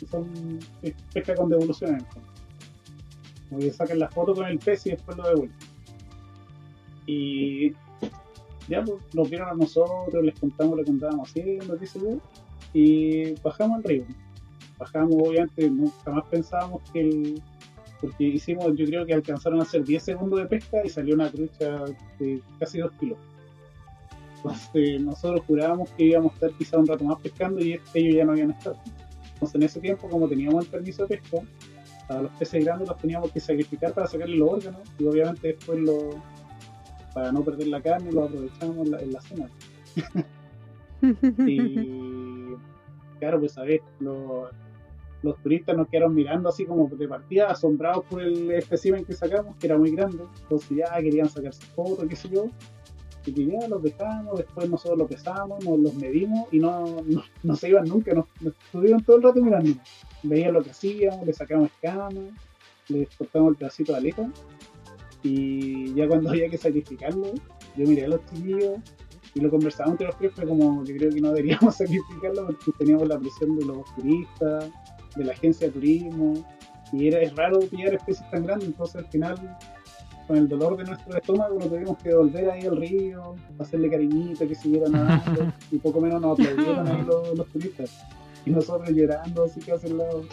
que 0.00 0.06
son 0.06 0.58
es 0.82 0.94
pesca 1.12 1.34
con 1.34 1.48
devolución. 1.48 2.04
Como 3.48 3.60
que 3.60 3.70
sacan 3.70 3.98
la 3.98 4.08
foto 4.08 4.34
con 4.34 4.46
el 4.46 4.58
pez 4.58 4.86
y 4.86 4.90
después 4.90 5.16
lo 5.16 5.28
devuelven. 5.28 5.56
Y 7.06 7.72
ya 8.68 8.82
pues, 8.82 8.96
nos 9.14 9.28
vieron 9.28 9.48
a 9.50 9.54
nosotros, 9.54 10.24
les 10.24 10.38
contamos 10.38 10.78
lo 10.78 10.84
que 10.84 10.90
andábamos 10.90 11.30
haciendo, 11.30 11.78
qué 11.78 11.86
sé 11.86 12.00
yo, 12.00 12.18
y 12.72 13.34
bajamos 13.42 13.76
al 13.76 13.84
río. 13.84 14.04
Bajamos, 14.82 15.14
obviamente, 15.14 15.70
no, 15.70 15.92
jamás 16.04 16.24
pensábamos 16.28 16.82
que 16.90 17.00
el. 17.00 17.42
Porque 18.00 18.24
hicimos, 18.24 18.74
yo 18.74 18.84
creo 18.84 19.06
que 19.06 19.14
alcanzaron 19.14 19.60
a 19.60 19.62
hacer 19.62 19.84
10 19.84 20.02
segundos 20.02 20.40
de 20.40 20.46
pesca 20.46 20.78
y 20.84 20.88
salió 20.88 21.14
una 21.14 21.30
trucha 21.30 21.84
de 22.18 22.42
casi 22.58 22.78
2 22.78 22.90
kilos. 22.98 23.18
Entonces, 24.38 25.00
nosotros 25.00 25.44
jurábamos 25.46 25.88
que 25.90 26.06
íbamos 26.06 26.32
a 26.32 26.34
estar 26.34 26.50
quizá 26.58 26.78
un 26.78 26.86
rato 26.88 27.04
más 27.04 27.20
pescando 27.20 27.60
y 27.60 27.78
ellos 27.94 28.16
ya 28.16 28.24
no 28.24 28.32
habían 28.32 28.50
estado. 28.50 28.76
Entonces, 29.34 29.54
en 29.54 29.62
ese 29.62 29.80
tiempo, 29.80 30.08
como 30.08 30.28
teníamos 30.28 30.64
el 30.64 30.70
permiso 30.70 31.06
de 31.06 31.16
pesca, 31.16 31.38
a 32.08 32.22
los 32.22 32.32
peces 32.32 32.64
grandes 32.64 32.88
los 32.88 32.98
teníamos 32.98 33.30
que 33.30 33.38
sacrificar 33.38 33.92
para 33.92 34.08
sacarle 34.08 34.36
los 34.36 34.50
órganos 34.50 34.80
y 34.98 35.04
obviamente 35.04 35.46
después 35.46 35.78
lo, 35.78 36.10
para 37.14 37.30
no 37.30 37.44
perder 37.44 37.68
la 37.68 37.80
carne 37.80 38.10
lo 38.10 38.24
aprovechamos 38.24 38.78
en 38.78 38.90
la, 38.90 38.98
en 38.98 39.12
la 39.12 39.20
cena. 39.20 39.48
Y 41.02 42.54
claro, 43.18 43.40
pues 43.40 43.58
a 43.58 43.62
ver, 43.62 43.80
los, 43.98 44.50
los 45.22 45.40
turistas 45.42 45.76
nos 45.76 45.88
quedaron 45.88 46.14
mirando 46.14 46.48
así 46.48 46.64
como 46.64 46.88
de 46.88 47.08
partida, 47.08 47.46
asombrados 47.48 48.04
por 48.06 48.22
el 48.22 48.50
espécimen 48.50 49.04
que 49.04 49.12
sacamos, 49.12 49.56
que 49.56 49.66
era 49.66 49.78
muy 49.78 49.92
grande. 49.92 50.24
Entonces 50.42 50.76
ya 50.76 50.94
querían 50.96 51.28
sacarse 51.28 51.62
fotos, 51.74 52.06
qué 52.08 52.16
sé 52.16 52.28
yo. 52.28 52.46
Y 53.24 53.32
que 53.32 53.46
ya 53.46 53.68
los 53.68 53.82
dejamos, 53.82 54.36
después 54.38 54.68
nosotros 54.68 54.98
los 54.98 55.08
pesamos, 55.08 55.64
nos 55.64 55.78
los 55.78 55.94
medimos 55.94 56.48
y 56.52 56.58
no, 56.58 57.04
no, 57.44 57.56
se 57.56 57.68
iban 57.68 57.84
nunca, 57.84 58.12
nos, 58.12 58.26
estuvieron 58.44 59.02
todo 59.04 59.18
el 59.18 59.22
rato 59.22 59.40
mirando. 59.40 59.70
Veían 60.24 60.54
lo 60.54 60.62
que 60.62 60.70
hacíamos, 60.70 61.24
le 61.24 61.32
sacamos 61.32 61.70
escamas, 61.70 62.14
les 62.88 63.08
cortamos 63.16 63.50
el 63.50 63.56
pedacito 63.56 63.92
de 63.92 63.98
aleta 63.98 64.28
y 65.22 65.94
ya 65.94 66.08
cuando 66.08 66.30
había 66.30 66.48
que 66.48 66.58
sacrificarlo, 66.58 67.32
yo 67.76 67.86
miré 67.86 68.06
a 68.06 68.08
los 68.08 68.26
chiquillos 68.26 68.80
y 69.34 69.40
lo 69.40 69.50
conversábamos 69.50 69.94
entre 69.94 70.06
los 70.08 70.18
tres, 70.18 70.32
pero 70.34 70.48
como 70.48 70.84
que 70.84 70.96
creo 70.96 71.10
que 71.10 71.20
no 71.20 71.28
deberíamos 71.28 71.76
sacrificarlo 71.76 72.46
porque 72.46 72.72
teníamos 72.78 73.08
la 73.08 73.18
presión 73.18 73.56
de 73.56 73.64
los 73.64 73.94
turistas, 73.94 74.70
de 75.16 75.24
la 75.24 75.32
agencia 75.32 75.66
de 75.66 75.72
turismo, 75.72 76.44
y 76.92 77.08
era, 77.08 77.20
es 77.20 77.34
raro 77.34 77.60
pillar 77.60 77.94
especies 77.94 78.28
tan 78.30 78.44
grandes, 78.44 78.68
entonces 78.68 78.96
al 78.96 79.06
final, 79.06 79.58
con 80.26 80.36
el 80.36 80.48
dolor 80.48 80.76
de 80.76 80.84
nuestro 80.84 81.16
estómago, 81.16 81.58
nos 81.58 81.68
tuvimos 81.68 81.98
que 81.98 82.14
volver 82.14 82.50
ahí 82.50 82.66
al 82.66 82.76
río, 82.76 83.34
hacerle 83.58 83.90
cariñito, 83.90 84.46
que 84.46 84.54
siguiera 84.54 84.88
nadando, 84.88 85.52
y 85.70 85.78
poco 85.78 86.00
menos 86.00 86.20
nos 86.20 86.38
aplaudieron 86.38 86.86
ahí 86.86 87.02
los, 87.06 87.36
los 87.36 87.48
turistas. 87.48 88.04
Y 88.44 88.50
nosotros 88.50 88.90
llorando, 88.90 89.44
así 89.44 89.60
que 89.60 89.72
hace 89.72 89.86
el 89.86 89.98
lado 89.98 90.24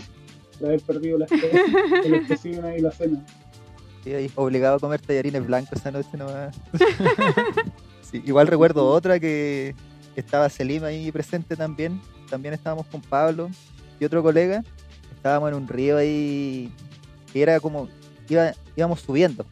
de 0.60 0.68
haber 0.68 0.82
perdido 0.82 1.20
la 1.20 1.26
especie, 1.26 1.64
el 2.06 2.14
espécimen 2.16 2.66
ahí 2.66 2.82
la 2.82 2.92
cena. 2.92 3.24
Sí, 4.04 4.14
ahí 4.14 4.32
obligado 4.36 4.78
a 4.78 4.80
comer 4.80 5.00
tallarines 5.02 5.46
blancos 5.46 5.80
esa 5.80 5.92
noche 5.92 6.18
nomás. 6.18 6.56
Sí, 8.02 8.24
igual 8.26 8.48
recuerdo 8.48 8.88
otra 8.88 9.20
que 9.20 9.76
estaba 10.16 10.50
Selim 10.50 10.84
ahí 10.84 11.12
presente 11.12 11.56
también. 11.56 12.02
También 12.28 12.56
estábamos 12.56 12.88
con 12.88 13.02
Pablo 13.02 13.52
y 14.00 14.06
otro 14.06 14.22
colega. 14.24 14.64
Estábamos 15.16 15.50
en 15.50 15.56
un 15.56 15.68
río 15.68 15.98
ahí 15.98 16.72
que 17.34 17.42
era 17.42 17.60
como, 17.60 17.88
iba, 18.30 18.52
íbamos 18.76 19.02
subiendo. 19.02 19.46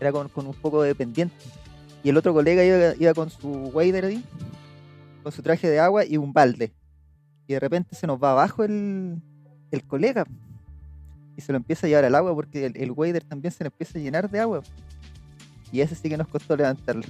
Era 0.00 0.12
con, 0.12 0.28
con 0.28 0.46
un 0.46 0.54
poco 0.54 0.82
de 0.82 0.94
pendiente. 0.94 1.34
Y 2.02 2.10
el 2.10 2.16
otro 2.16 2.32
colega 2.34 2.62
iba, 2.64 2.94
iba 2.98 3.14
con 3.14 3.30
su 3.30 3.48
wader 3.72 4.04
ahí, 4.04 4.22
con 5.22 5.32
su 5.32 5.42
traje 5.42 5.68
de 5.68 5.80
agua 5.80 6.04
y 6.04 6.16
un 6.16 6.32
balde. 6.32 6.72
Y 7.48 7.52
de 7.54 7.60
repente 7.60 7.94
se 7.96 8.06
nos 8.06 8.22
va 8.22 8.32
abajo 8.32 8.64
el, 8.64 9.20
el 9.70 9.84
colega 9.84 10.24
y 11.36 11.40
se 11.40 11.52
lo 11.52 11.58
empieza 11.58 11.86
a 11.86 11.88
llevar 11.88 12.04
al 12.04 12.14
agua 12.14 12.34
porque 12.34 12.66
el, 12.66 12.76
el 12.76 12.90
wader 12.90 13.22
también 13.22 13.52
se 13.52 13.62
le 13.64 13.68
empieza 13.68 13.98
a 13.98 14.02
llenar 14.02 14.30
de 14.30 14.40
agua. 14.40 14.62
Y 15.72 15.80
ese 15.80 15.94
sí 15.94 16.08
que 16.08 16.16
nos 16.16 16.28
costó 16.28 16.56
levantarlo. 16.56 17.02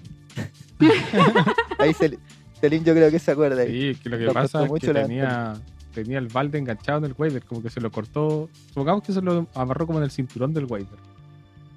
Ahí 1.78 1.92
Cel- 1.92 2.18
Celín 2.60 2.84
yo 2.84 2.94
creo 2.94 3.10
que 3.10 3.18
se 3.18 3.30
acuerda. 3.30 3.64
Sí, 3.66 3.94
que 4.02 4.08
lo 4.08 4.18
que 4.18 4.24
Nos 4.24 4.34
pasa 4.34 4.64
es 4.64 4.72
que 4.80 4.92
levantarlo. 4.92 5.60
Tenía, 6.04 6.18
el 6.18 6.28
balde 6.28 6.58
enganchado 6.58 6.98
en 6.98 7.04
el 7.06 7.14
wader, 7.18 7.44
como 7.44 7.62
que 7.62 7.70
se 7.70 7.80
lo 7.80 7.90
cortó. 7.90 8.48
Supongamos 8.68 9.02
que 9.02 9.12
se 9.12 9.20
lo 9.22 9.46
amarró 9.54 9.86
como 9.86 9.98
en 9.98 10.04
el 10.04 10.10
cinturón 10.10 10.54
del 10.54 10.66
wader. 10.66 10.86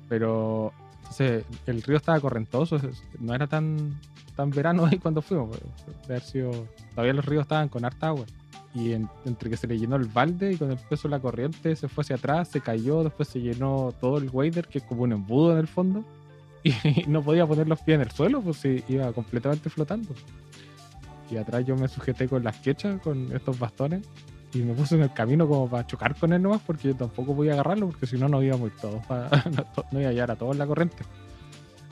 Pero 0.08 0.71
entonces 0.99 1.45
el 1.65 1.82
río 1.82 1.97
estaba 1.97 2.19
correntoso, 2.19 2.79
no 3.19 3.34
era 3.34 3.47
tan, 3.47 3.99
tan 4.36 4.49
verano 4.51 4.86
ahí 4.86 4.97
cuando 4.99 5.21
fuimos. 5.21 5.58
de 6.08 6.19
todavía 6.91 7.13
los 7.13 7.25
ríos 7.25 7.41
estaban 7.43 7.69
con 7.69 7.86
harta 7.86 8.08
agua. 8.08 8.25
Y 8.75 8.91
en- 8.93 9.10
entre 9.25 9.49
que 9.49 9.58
se 9.58 9.65
le 9.67 9.79
llenó 9.79 9.95
el 9.95 10.05
balde 10.05 10.53
y 10.53 10.58
con 10.58 10.69
el 10.71 10.77
peso 10.77 11.08
de 11.08 11.12
la 11.15 11.19
corriente 11.19 11.75
se 11.75 11.88
fue 11.88 12.03
hacia 12.03 12.17
atrás, 12.17 12.49
se 12.49 12.62
cayó, 12.62 13.03
después 13.03 13.27
se 13.27 13.41
llenó 13.41 13.93
todo 13.99 14.17
el 14.19 14.29
wader, 14.29 14.67
que 14.67 14.77
es 14.79 14.84
como 14.84 15.03
un 15.03 15.12
embudo 15.12 15.53
en 15.53 15.58
el 15.60 15.67
fondo. 15.67 16.03
Y 16.63 17.05
no 17.08 17.23
podía 17.23 17.47
poner 17.47 17.67
los 17.67 17.79
pies 17.82 17.95
en 17.95 18.01
el 18.01 18.12
suelo, 18.12 18.41
pues 18.41 18.62
iba 18.89 19.12
completamente 19.13 19.69
flotando. 19.69 20.10
Y 21.30 21.38
atrás 21.38 21.65
yo 21.65 21.76
me 21.76 21.88
sujeté 21.88 22.28
con 22.28 22.44
las 22.44 22.58
quechas, 22.58 23.02
con 23.02 23.32
estos 23.34 23.60
bastones. 23.60 24.04
y 24.54 24.60
me 24.60 24.74
puse 24.74 24.96
en 24.96 25.04
el 25.04 25.13
camino 25.13 25.48
como 25.48 25.70
para 25.70 25.86
chocar 25.86 26.15
con 26.15 26.34
él 26.34 26.42
nomás 26.42 26.62
porque 26.65 26.89
yo 26.89 26.96
tampoco 26.96 27.36
podía 27.36 27.54
agarrarlo 27.54 27.88
porque 27.88 28.08
si 28.08 28.18
no 28.18 28.28
no 28.28 28.42
íbamos 28.42 28.76
todos 28.78 29.06
para, 29.06 29.30
no, 29.92 30.00
iba 30.00 30.10
a 30.10 30.12
hallar 30.12 30.32
a 30.32 30.36
todos 30.36 30.54
en 30.54 30.60
la 30.60 30.68
corriente. 30.68 31.04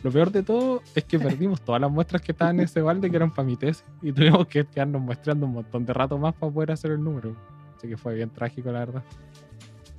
Lo 0.04 0.12
peor 0.12 0.32
de 0.32 0.44
todo 0.44 0.82
es 0.96 1.04
que 1.04 1.20
perdimos 1.20 1.62
todas 1.62 1.82
las 1.82 1.92
muestras 1.92 2.22
que 2.22 2.32
estaban 2.32 2.60
en 2.60 2.66
ese 2.66 2.82
balde 2.82 3.10
que 3.10 3.16
eran 3.16 3.34
para 3.34 3.48
mi 3.48 3.58
tesis 3.58 3.84
y 4.02 4.12
tuvimos 4.12 4.48
que 4.48 4.66
quedarnos 4.66 5.02
muestreando 5.02 5.46
un 5.48 5.54
montón 5.54 5.86
de 5.86 5.94
rato 5.94 6.18
más 6.18 6.34
para 6.36 6.52
poder 6.52 6.72
hacer 6.72 6.92
el 6.92 7.04
número. 7.04 7.36
Así 7.76 7.88
que 7.88 7.98
fue 7.98 8.16
bien 8.16 8.30
trágico, 8.30 8.72
la 8.72 8.80
verdad. 8.80 9.04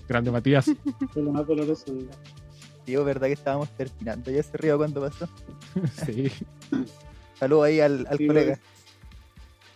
Grande 0.08 0.30
Matías. 0.30 0.66
Fue 1.12 1.22
lo 1.22 1.32
más 1.32 1.46
doloroso. 1.46 1.92
Digo, 2.86 3.04
¿verdad 3.04 3.26
que 3.26 3.34
estábamos 3.34 3.68
terminando 3.76 4.30
ya 4.30 4.40
ese 4.40 4.56
río 4.56 4.78
cuando 4.78 5.02
pasó? 5.02 5.28
sí. 6.06 6.32
Saludos 7.34 7.66
ahí 7.66 7.80
al, 7.80 8.06
al 8.08 8.16
colega. 8.16 8.58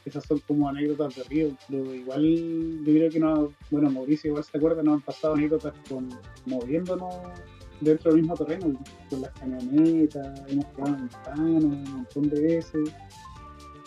Esas 0.04 0.24
son 0.24 0.40
como 0.40 0.68
anécdotas 0.68 1.14
de 1.16 1.22
río, 1.24 1.56
pero 1.68 1.94
igual 1.94 2.84
yo 2.84 2.92
creo 2.92 3.10
que 3.10 3.20
no, 3.20 3.52
bueno, 3.70 3.90
Mauricio 3.90 4.30
igual 4.30 4.44
se 4.44 4.56
acuerda, 4.56 4.82
nos 4.82 4.94
han 4.94 5.00
pasado 5.02 5.34
anécdotas 5.34 5.72
con 5.88 6.08
moviéndonos 6.46 7.14
dentro 7.80 8.12
del 8.12 8.22
mismo 8.22 8.34
terreno, 8.34 8.78
con 9.10 9.20
las 9.20 9.30
camionetas, 9.32 10.42
hemos 10.48 10.64
jugado 10.66 10.96
en 10.96 11.08
ventanas 11.08 11.64
un 11.64 11.84
montón 11.84 12.28
de 12.30 12.40
veces. 12.40 12.94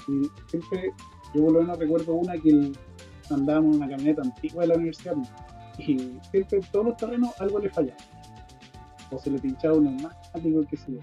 Y 0.08 0.22
siempre, 0.48 0.92
yo 1.34 1.44
por 1.44 1.54
lo 1.54 1.62
menos 1.62 1.80
recuerdo 1.80 2.14
una 2.14 2.34
que 2.34 2.72
andábamos 3.30 3.76
en 3.76 3.84
una 3.84 3.90
camioneta 3.90 4.22
antigua 4.22 4.64
de 4.64 4.68
la 4.68 4.76
universidad 4.76 5.16
y 5.78 5.98
siempre 6.32 6.60
en 6.60 6.64
todos 6.72 6.86
los 6.86 6.98
terrenos 6.98 7.30
algo 7.40 7.60
le 7.60 7.70
fallaba. 7.70 7.98
O 9.12 9.20
se 9.20 9.30
le 9.30 9.40
pinchaba 9.40 9.76
un 9.76 9.86
neumático, 9.86 10.62
qué 10.70 10.78
sé 10.78 10.94
yo. 10.94 11.00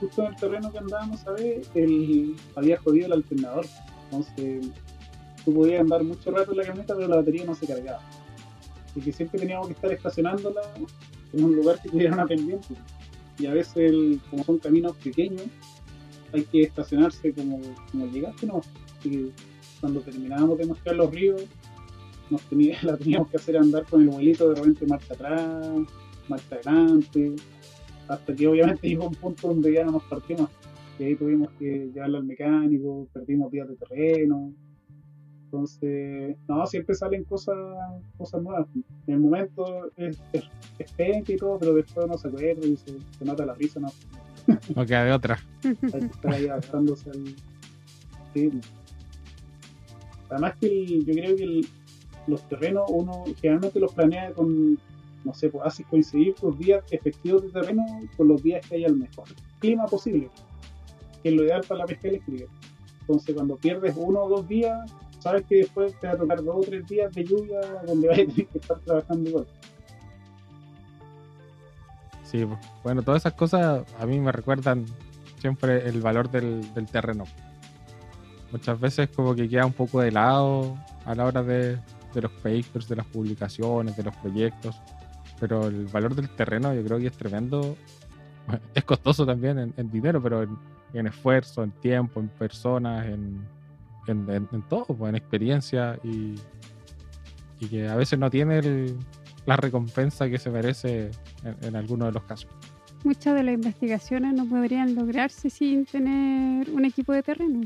Justo 0.00 0.22
en 0.22 0.28
el 0.28 0.36
terreno 0.36 0.72
que 0.72 0.78
andábamos 0.78 1.24
ver, 1.24 1.62
él 1.74 2.36
había 2.56 2.78
jodido 2.78 3.06
el 3.06 3.12
alternador. 3.12 3.66
Entonces, 4.14 4.70
tú 5.44 5.54
podías 5.54 5.80
andar 5.80 6.04
mucho 6.04 6.30
rato 6.30 6.52
en 6.52 6.58
la 6.58 6.64
camioneta, 6.64 6.94
pero 6.94 7.08
la 7.08 7.16
batería 7.16 7.44
no 7.44 7.54
se 7.54 7.66
cargaba. 7.66 8.00
Y 8.94 9.00
que 9.00 9.12
siempre 9.12 9.40
teníamos 9.40 9.66
que 9.66 9.72
estar 9.74 9.92
estacionándola 9.92 10.62
en 11.32 11.44
un 11.44 11.56
lugar 11.56 11.80
que 11.82 11.88
tuviera 11.88 12.14
una 12.14 12.26
pendiente. 12.26 12.74
Y 13.38 13.46
a 13.46 13.52
veces, 13.52 13.92
como 14.30 14.44
son 14.44 14.58
caminos 14.58 14.96
pequeños, 14.96 15.46
hay 16.32 16.44
que 16.44 16.62
estacionarse 16.62 17.32
como, 17.32 17.60
como 17.90 18.06
llegaste, 18.06 18.46
¿no? 18.46 18.60
Y 19.04 19.30
cuando 19.80 20.00
terminábamos 20.00 20.58
de 20.58 20.66
mostrar 20.66 20.96
los 20.96 21.10
ríos, 21.10 21.42
nos 22.30 22.42
tenía, 22.42 22.78
la 22.82 22.96
teníamos 22.96 23.28
que 23.28 23.36
hacer 23.36 23.56
andar 23.56 23.84
con 23.84 24.02
el 24.02 24.08
vuelito 24.08 24.48
de 24.48 24.54
repente 24.54 24.86
marcha 24.86 25.14
atrás, 25.14 25.68
marcha 26.28 26.56
adelante, 26.56 27.34
hasta 28.08 28.34
que 28.34 28.46
obviamente 28.46 28.88
llegó 28.88 29.08
un 29.08 29.14
punto 29.14 29.48
donde 29.48 29.72
ya 29.72 29.84
no 29.84 29.92
nos 29.92 30.04
partimos. 30.04 30.50
Y 30.98 31.04
ahí 31.04 31.16
tuvimos 31.16 31.50
que 31.58 31.90
llevarlo 31.92 32.18
al 32.18 32.24
mecánico, 32.24 33.08
perdimos 33.12 33.50
días 33.50 33.68
de 33.68 33.76
terreno. 33.76 34.52
Entonces, 35.44 36.36
no, 36.48 36.66
siempre 36.66 36.94
salen 36.94 37.24
cosas, 37.24 37.56
cosas 38.16 38.42
nuevas. 38.42 38.66
En 39.06 39.14
el 39.14 39.20
momento 39.20 39.90
es, 39.96 40.20
es, 40.32 41.28
y 41.28 41.36
todo, 41.36 41.58
pero 41.58 41.74
después 41.74 42.06
no 42.08 42.18
se 42.18 42.28
acuerda 42.28 42.66
y 42.66 42.76
se, 42.76 42.98
se 43.18 43.24
nota 43.24 43.46
la 43.46 43.54
risa, 43.54 43.80
¿no? 43.80 43.88
No 44.74 44.84
queda 44.84 45.04
de 45.04 45.12
otra. 45.12 45.38
Hay 45.64 45.74
que 45.74 46.06
estar 46.06 46.32
ahí 46.32 46.46
adaptándose 46.48 47.10
al. 47.10 47.24
Sí. 48.34 48.50
Además 50.28 50.54
que 50.60 51.02
yo 51.02 51.12
creo 51.12 51.36
que 51.36 51.60
los 52.26 52.48
terrenos 52.48 52.84
uno 52.88 53.24
generalmente 53.40 53.78
los 53.78 53.92
planea 53.94 54.32
con, 54.32 54.78
no 55.24 55.34
sé, 55.34 55.48
pues 55.48 55.64
haces 55.66 55.86
coincidir 55.86 56.34
los 56.42 56.58
días 56.58 56.84
efectivos 56.90 57.42
de 57.42 57.50
terreno 57.50 57.84
con 58.16 58.28
los 58.28 58.42
días 58.42 58.66
que 58.66 58.76
haya 58.76 58.88
el 58.88 58.96
mejor 58.96 59.28
clima 59.60 59.86
posible, 59.86 60.28
que 61.24 61.30
es 61.30 61.34
lo 61.34 61.42
ideal 61.42 61.62
para 61.66 61.80
la 61.80 61.86
pesca 61.86 62.08
eléctrica. 62.08 62.44
Entonces 63.00 63.34
cuando 63.34 63.56
pierdes 63.56 63.94
uno 63.96 64.20
o 64.20 64.28
dos 64.28 64.46
días, 64.46 64.92
sabes 65.18 65.44
que 65.46 65.56
después 65.56 65.98
te 65.98 66.06
va 66.06 66.12
a 66.12 66.18
tocar 66.18 66.44
dos 66.44 66.56
o 66.56 66.60
tres 66.60 66.86
días 66.86 67.10
de 67.12 67.24
lluvia 67.24 67.60
donde 67.86 68.08
vas 68.08 68.18
a 68.18 68.26
tener 68.26 68.46
que 68.46 68.58
estar 68.58 68.78
trabajando 68.80 69.30
igual. 69.30 69.46
Sí, 72.24 72.46
bueno, 72.82 73.02
todas 73.02 73.22
esas 73.22 73.32
cosas 73.32 73.84
a 73.98 74.06
mí 74.06 74.20
me 74.20 74.32
recuerdan 74.32 74.84
siempre 75.38 75.88
el 75.88 76.02
valor 76.02 76.30
del, 76.30 76.62
terreno. 76.92 77.24
Muchas 78.52 78.78
veces 78.78 79.08
como 79.08 79.34
que 79.34 79.48
queda 79.48 79.64
un 79.64 79.72
poco 79.72 80.00
de 80.00 80.10
lado 80.10 80.76
a 81.06 81.14
la 81.14 81.24
hora 81.24 81.42
de, 81.42 81.78
de 82.12 82.22
los 82.22 82.32
papers, 82.32 82.86
de 82.88 82.96
las 82.96 83.06
publicaciones, 83.06 83.96
de 83.96 84.02
los 84.02 84.14
proyectos, 84.16 84.78
pero 85.40 85.68
el 85.68 85.86
valor 85.86 86.14
del 86.14 86.28
terreno 86.28 86.74
yo 86.74 86.84
creo 86.84 86.98
que 86.98 87.06
es 87.06 87.16
tremendo. 87.16 87.76
Es 88.74 88.84
costoso 88.84 89.24
también 89.24 89.72
en, 89.74 89.90
dinero, 89.90 90.22
pero 90.22 90.46
esfuerzo, 90.94 91.62
en 91.62 91.70
tiempo, 91.72 92.20
en 92.20 92.28
personas, 92.28 93.06
en, 93.06 93.46
en 94.06 94.62
todo, 94.68 94.86
pues, 94.86 95.08
en 95.08 95.16
experiencia 95.16 95.98
y, 96.02 96.34
y, 97.60 97.68
que 97.68 97.88
a 97.88 97.96
veces 97.96 98.18
no 98.18 98.30
tiene 98.30 98.94
la 99.46 99.56
recompensa 99.56 100.28
que 100.28 100.38
se 100.38 100.50
merece 100.50 101.10
en, 101.62 101.76
algunos 101.76 102.08
de 102.08 102.12
los 102.12 102.22
casos. 102.24 102.50
Muchas 103.02 103.34
de 103.34 103.42
las 103.42 103.54
investigaciones 103.54 104.32
no 104.32 104.46
podrían 104.46 104.94
lograrse 104.94 105.50
sin 105.50 105.84
tener 105.84 106.70
un 106.70 106.84
equipo 106.84 107.12
de 107.12 107.22
terreno. 107.22 107.60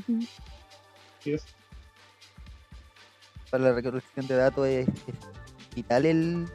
Sí, 1.20 1.36
para 3.50 3.64
la 3.64 3.72
recolección 3.72 4.26
de 4.26 4.34
datos 4.34 4.66
es, 4.66 4.88
vital 5.74 6.06
el, 6.06 6.46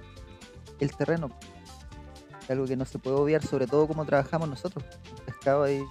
el 0.79 0.95
terreno. 0.95 1.29
Es 2.41 2.51
algo 2.51 2.65
que 2.65 2.75
no 2.75 2.85
se 2.85 2.99
puede 2.99 3.15
obviar, 3.15 3.43
sobre 3.43 3.67
todo 3.67 3.87
como 3.87 4.05
trabajamos 4.05 4.49
nosotros. 4.49 4.83
pescado 5.25 5.69
y 5.71 5.83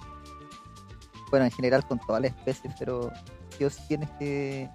bueno, 1.33 1.45
en 1.47 1.51
general 1.51 1.83
con 1.87 1.97
todas 1.97 2.21
las 2.21 2.29
especies, 2.29 2.71
pero 2.77 3.11
Dios 3.57 3.75
tienes 3.87 4.07
que 4.19 4.69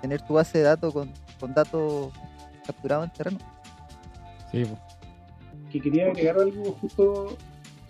tener 0.00 0.20
tu 0.22 0.34
base 0.34 0.58
de 0.58 0.64
datos 0.64 0.92
con, 0.92 1.12
con 1.38 1.54
datos 1.54 2.12
capturados 2.66 3.04
en 3.04 3.12
terreno. 3.12 3.38
Sí, 4.50 4.64
que 5.70 5.80
quería 5.80 6.06
agregar 6.06 6.40
algo 6.40 6.72
justo 6.80 7.36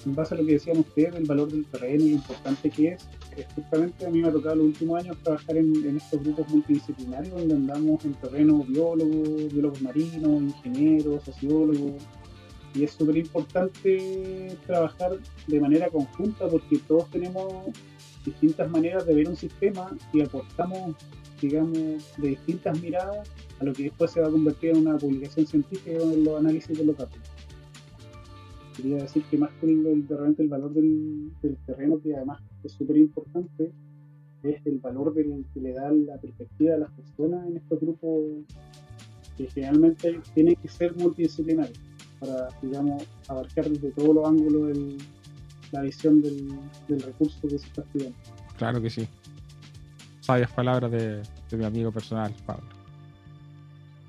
en 0.05 0.15
base 0.15 0.35
a 0.35 0.37
lo 0.37 0.45
que 0.45 0.53
decían 0.53 0.77
ustedes 0.81 1.15
del 1.15 1.25
valor 1.25 1.51
del 1.51 1.65
terreno 1.65 2.05
y 2.05 2.11
lo 2.11 2.17
importante 2.17 2.69
que 2.69 2.89
es 2.89 3.47
justamente 3.55 4.05
a 4.05 4.11
mí 4.11 4.21
me 4.21 4.29
ha 4.29 4.33
tocado 4.33 4.57
los 4.57 4.67
últimos 4.67 5.03
años 5.03 5.17
trabajar 5.23 5.57
en, 5.57 5.97
estos 5.97 6.23
grupos 6.23 6.51
multidisciplinarios 6.51 7.39
donde 7.39 7.55
andamos 7.55 8.05
en 8.05 8.13
terreno 8.17 8.59
biólogos, 8.65 9.51
biólogos 9.51 9.81
marinos, 9.81 10.43
ingenieros, 10.43 11.25
sociólogos. 11.25 12.03
Y 12.77 12.85
es 12.85 12.91
súper 12.91 13.17
importante 13.17 14.55
trabajar 14.67 15.19
de 15.47 15.61
manera 15.61 15.89
conjunta 15.89 16.47
porque 16.47 16.79
todos 16.87 17.11
tenemos 17.11 17.53
distintas 18.25 18.71
maneras 18.71 19.07
de 19.07 19.15
ver 19.15 19.29
un 19.29 19.37
sistema 19.37 19.97
y 20.13 20.21
aportamos, 20.21 20.95
digamos, 21.41 21.79
de 22.19 22.29
distintas 22.29 22.79
miradas 22.83 23.31
a 23.61 23.65
lo 23.65 23.73
que 23.73 23.85
después 23.85 24.11
se 24.11 24.21
va 24.21 24.29
a 24.29 24.31
convertir 24.31 24.71
en 24.71 24.87
una 24.87 24.99
publicación 24.99 25.47
científica 25.47 25.93
en 25.93 26.25
los 26.25 26.39
análisis 26.39 26.77
de 26.77 26.85
los 26.85 26.99
datos. 26.99 27.19
Quería 28.77 28.97
decir 28.97 29.25
que 29.31 29.39
más 29.39 29.51
que 29.59 29.67
el, 29.67 30.07
realmente 30.07 30.43
el 30.43 30.49
valor 30.49 30.75
del, 30.75 31.31
terreno, 31.65 31.99
que 32.03 32.15
además 32.15 32.43
es 32.63 32.73
súper 32.73 32.99
importante, 32.99 33.73
es 34.43 34.67
el 34.67 34.79
valor 34.81 35.15
del, 35.15 35.47
que 35.55 35.61
le 35.61 35.73
da 35.73 35.91
la 35.91 36.19
perspectiva 36.19 36.75
a 36.75 36.79
las 36.79 36.91
personas 36.91 37.47
en 37.47 37.57
estos 37.57 37.81
grupos 37.81 38.45
que 39.39 39.47
generalmente 39.49 40.21
tienen 40.35 40.57
que 40.57 40.69
ser 40.69 40.95
multidisciplinarios 40.95 41.86
para, 42.21 42.49
digamos, 42.63 43.03
abarcar 43.29 43.69
desde 43.69 43.91
todos 43.93 44.15
los 44.15 44.27
ángulos 44.27 44.77
la 45.73 45.81
visión 45.83 46.23
del, 46.23 46.59
recurso 46.89 47.41
que 47.43 47.59
se 47.59 47.67
está 47.67 47.83
estudiando. 47.83 48.17
Claro 48.57 48.81
que 48.81 48.91
sí. 48.91 49.09
Sabias 50.21 50.51
palabras 50.53 50.91
de 50.91 51.23
mi 51.53 51.65
amigo 51.65 51.93
personal, 51.93 52.33
Pablo. 52.45 52.77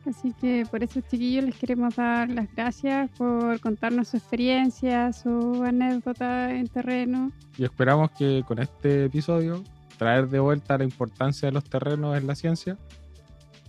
Así 0.08 0.34
que 0.40 0.66
por 0.72 0.82
eso, 0.84 1.02
chiquillos, 1.02 1.44
les 1.44 1.56
queremos 1.56 1.96
dar 1.96 2.30
las 2.30 2.54
gracias 2.56 3.10
por 3.18 3.60
contarnos 3.60 4.08
su 4.08 4.18
experiencia, 4.18 5.12
su 5.12 5.64
anécdota 5.66 6.56
en 6.56 6.68
terreno. 6.68 7.32
Y 7.58 7.66
esperamos 7.66 8.12
que 8.12 8.44
con 8.48 8.60
este 8.60 9.06
episodio 9.06 9.64
traer 9.98 10.30
de 10.30 10.40
vuelta 10.40 10.78
la 10.78 10.86
importancia 10.86 11.48
de 11.48 11.52
los 11.52 11.66
terrenos 11.66 12.18
en 12.18 12.26
la 12.26 12.36
ciencia, 12.36 12.78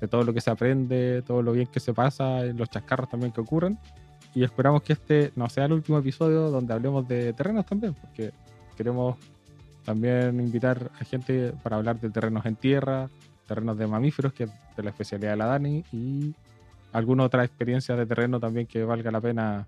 de 0.01 0.07
todo 0.07 0.23
lo 0.23 0.33
que 0.33 0.41
se 0.41 0.51
aprende, 0.51 1.23
todo 1.23 1.43
lo 1.43 1.53
bien 1.53 1.67
que 1.67 1.81
se 1.81 1.93
pasa, 1.93 2.45
los 2.45 2.71
chascarros 2.71 3.09
también 3.09 3.33
que 3.33 3.41
ocurren. 3.41 3.77
Y 4.35 4.45
esperamos 4.45 4.83
que 4.83 4.93
este 4.93 5.33
no 5.37 5.49
sea 5.49 5.65
el 5.65 5.73
último 5.73 5.99
episodio 5.99 6.51
donde 6.51 6.75
hablemos 6.75 7.07
de 7.09 7.33
terrenos 7.33 7.67
también, 7.67 7.95
porque 7.95 8.33
queremos 8.77 9.17
también 9.85 10.39
invitar 10.41 10.91
a 11.01 11.05
gente 11.05 11.53
para 11.63 11.77
hablar 11.77 11.99
de 11.99 12.11
terrenos 12.11 12.45
en 12.47 12.57
tierra, 12.57 13.09
terrenos 13.47 13.79
de 13.79 13.87
mamíferos, 13.87 14.33
que 14.33 14.45
es 14.45 14.51
de 14.77 14.83
la 14.83 14.91
especialidad 14.91 15.31
de 15.31 15.37
la 15.37 15.47
Dani, 15.47 15.85
y 15.93 16.35
alguna 16.93 17.25
otra 17.25 17.45
experiencia 17.45 17.97
de 17.97 18.07
terreno 18.07 18.39
también 18.39 18.67
que 18.67 18.85
valga 18.85 19.11
la 19.11 19.21
pena 19.21 19.67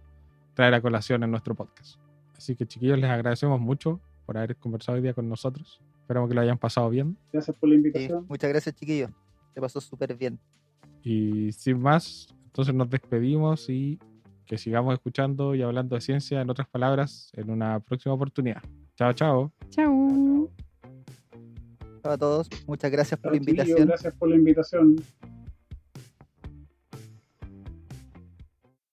traer 0.55 0.75
a 0.75 0.81
colación 0.81 1.23
en 1.23 1.31
nuestro 1.31 1.55
podcast. 1.55 1.99
Así 2.37 2.55
que 2.55 2.67
chiquillos, 2.67 2.99
les 2.99 3.11
agradecemos 3.11 3.61
mucho 3.61 4.01
por 4.27 4.37
haber 4.37 4.57
conversado 4.57 4.97
hoy 4.97 5.03
día 5.03 5.15
con 5.15 5.29
nosotros. 5.29 5.81
Esperamos 6.03 6.29
que 6.29 6.35
lo 6.35 6.41
hayan 6.41 6.59
pasado 6.59 6.91
bien. 6.91 7.17
Gracias 7.33 7.57
por 7.57 7.69
la 7.69 7.77
invitación. 7.77 8.27
muchas 8.29 8.51
gracias 8.51 8.75
chiquillos. 8.75 9.11
Se 9.55 9.61
pasó 9.61 9.81
súper 9.81 10.15
bien. 10.17 10.39
Y 11.03 11.51
sin 11.53 11.81
más, 11.81 12.29
entonces 12.45 12.75
nos 12.75 12.91
despedimos 12.91 13.69
y 13.71 13.99
que 14.51 14.59
sigamos 14.59 14.93
escuchando 14.95 15.55
y 15.55 15.63
hablando 15.63 15.95
de 15.95 16.01
ciencia, 16.01 16.41
en 16.41 16.51
otras 16.51 16.67
palabras, 16.67 17.31
en 17.35 17.51
una 17.51 17.79
próxima 17.79 18.17
oportunidad. 18.17 18.61
Chao, 18.97 19.13
chao. 19.13 19.53
Chao 19.71 20.51
a 22.03 22.19
todos. 22.19 22.49
Muchas 22.67 22.91
gracias 22.91 23.21
por 23.21 23.31
la 23.31 23.37
invitación. 23.37 23.87
Gracias 23.87 24.13
por 24.15 24.29
la 24.29 24.35
invitación. 24.35 24.97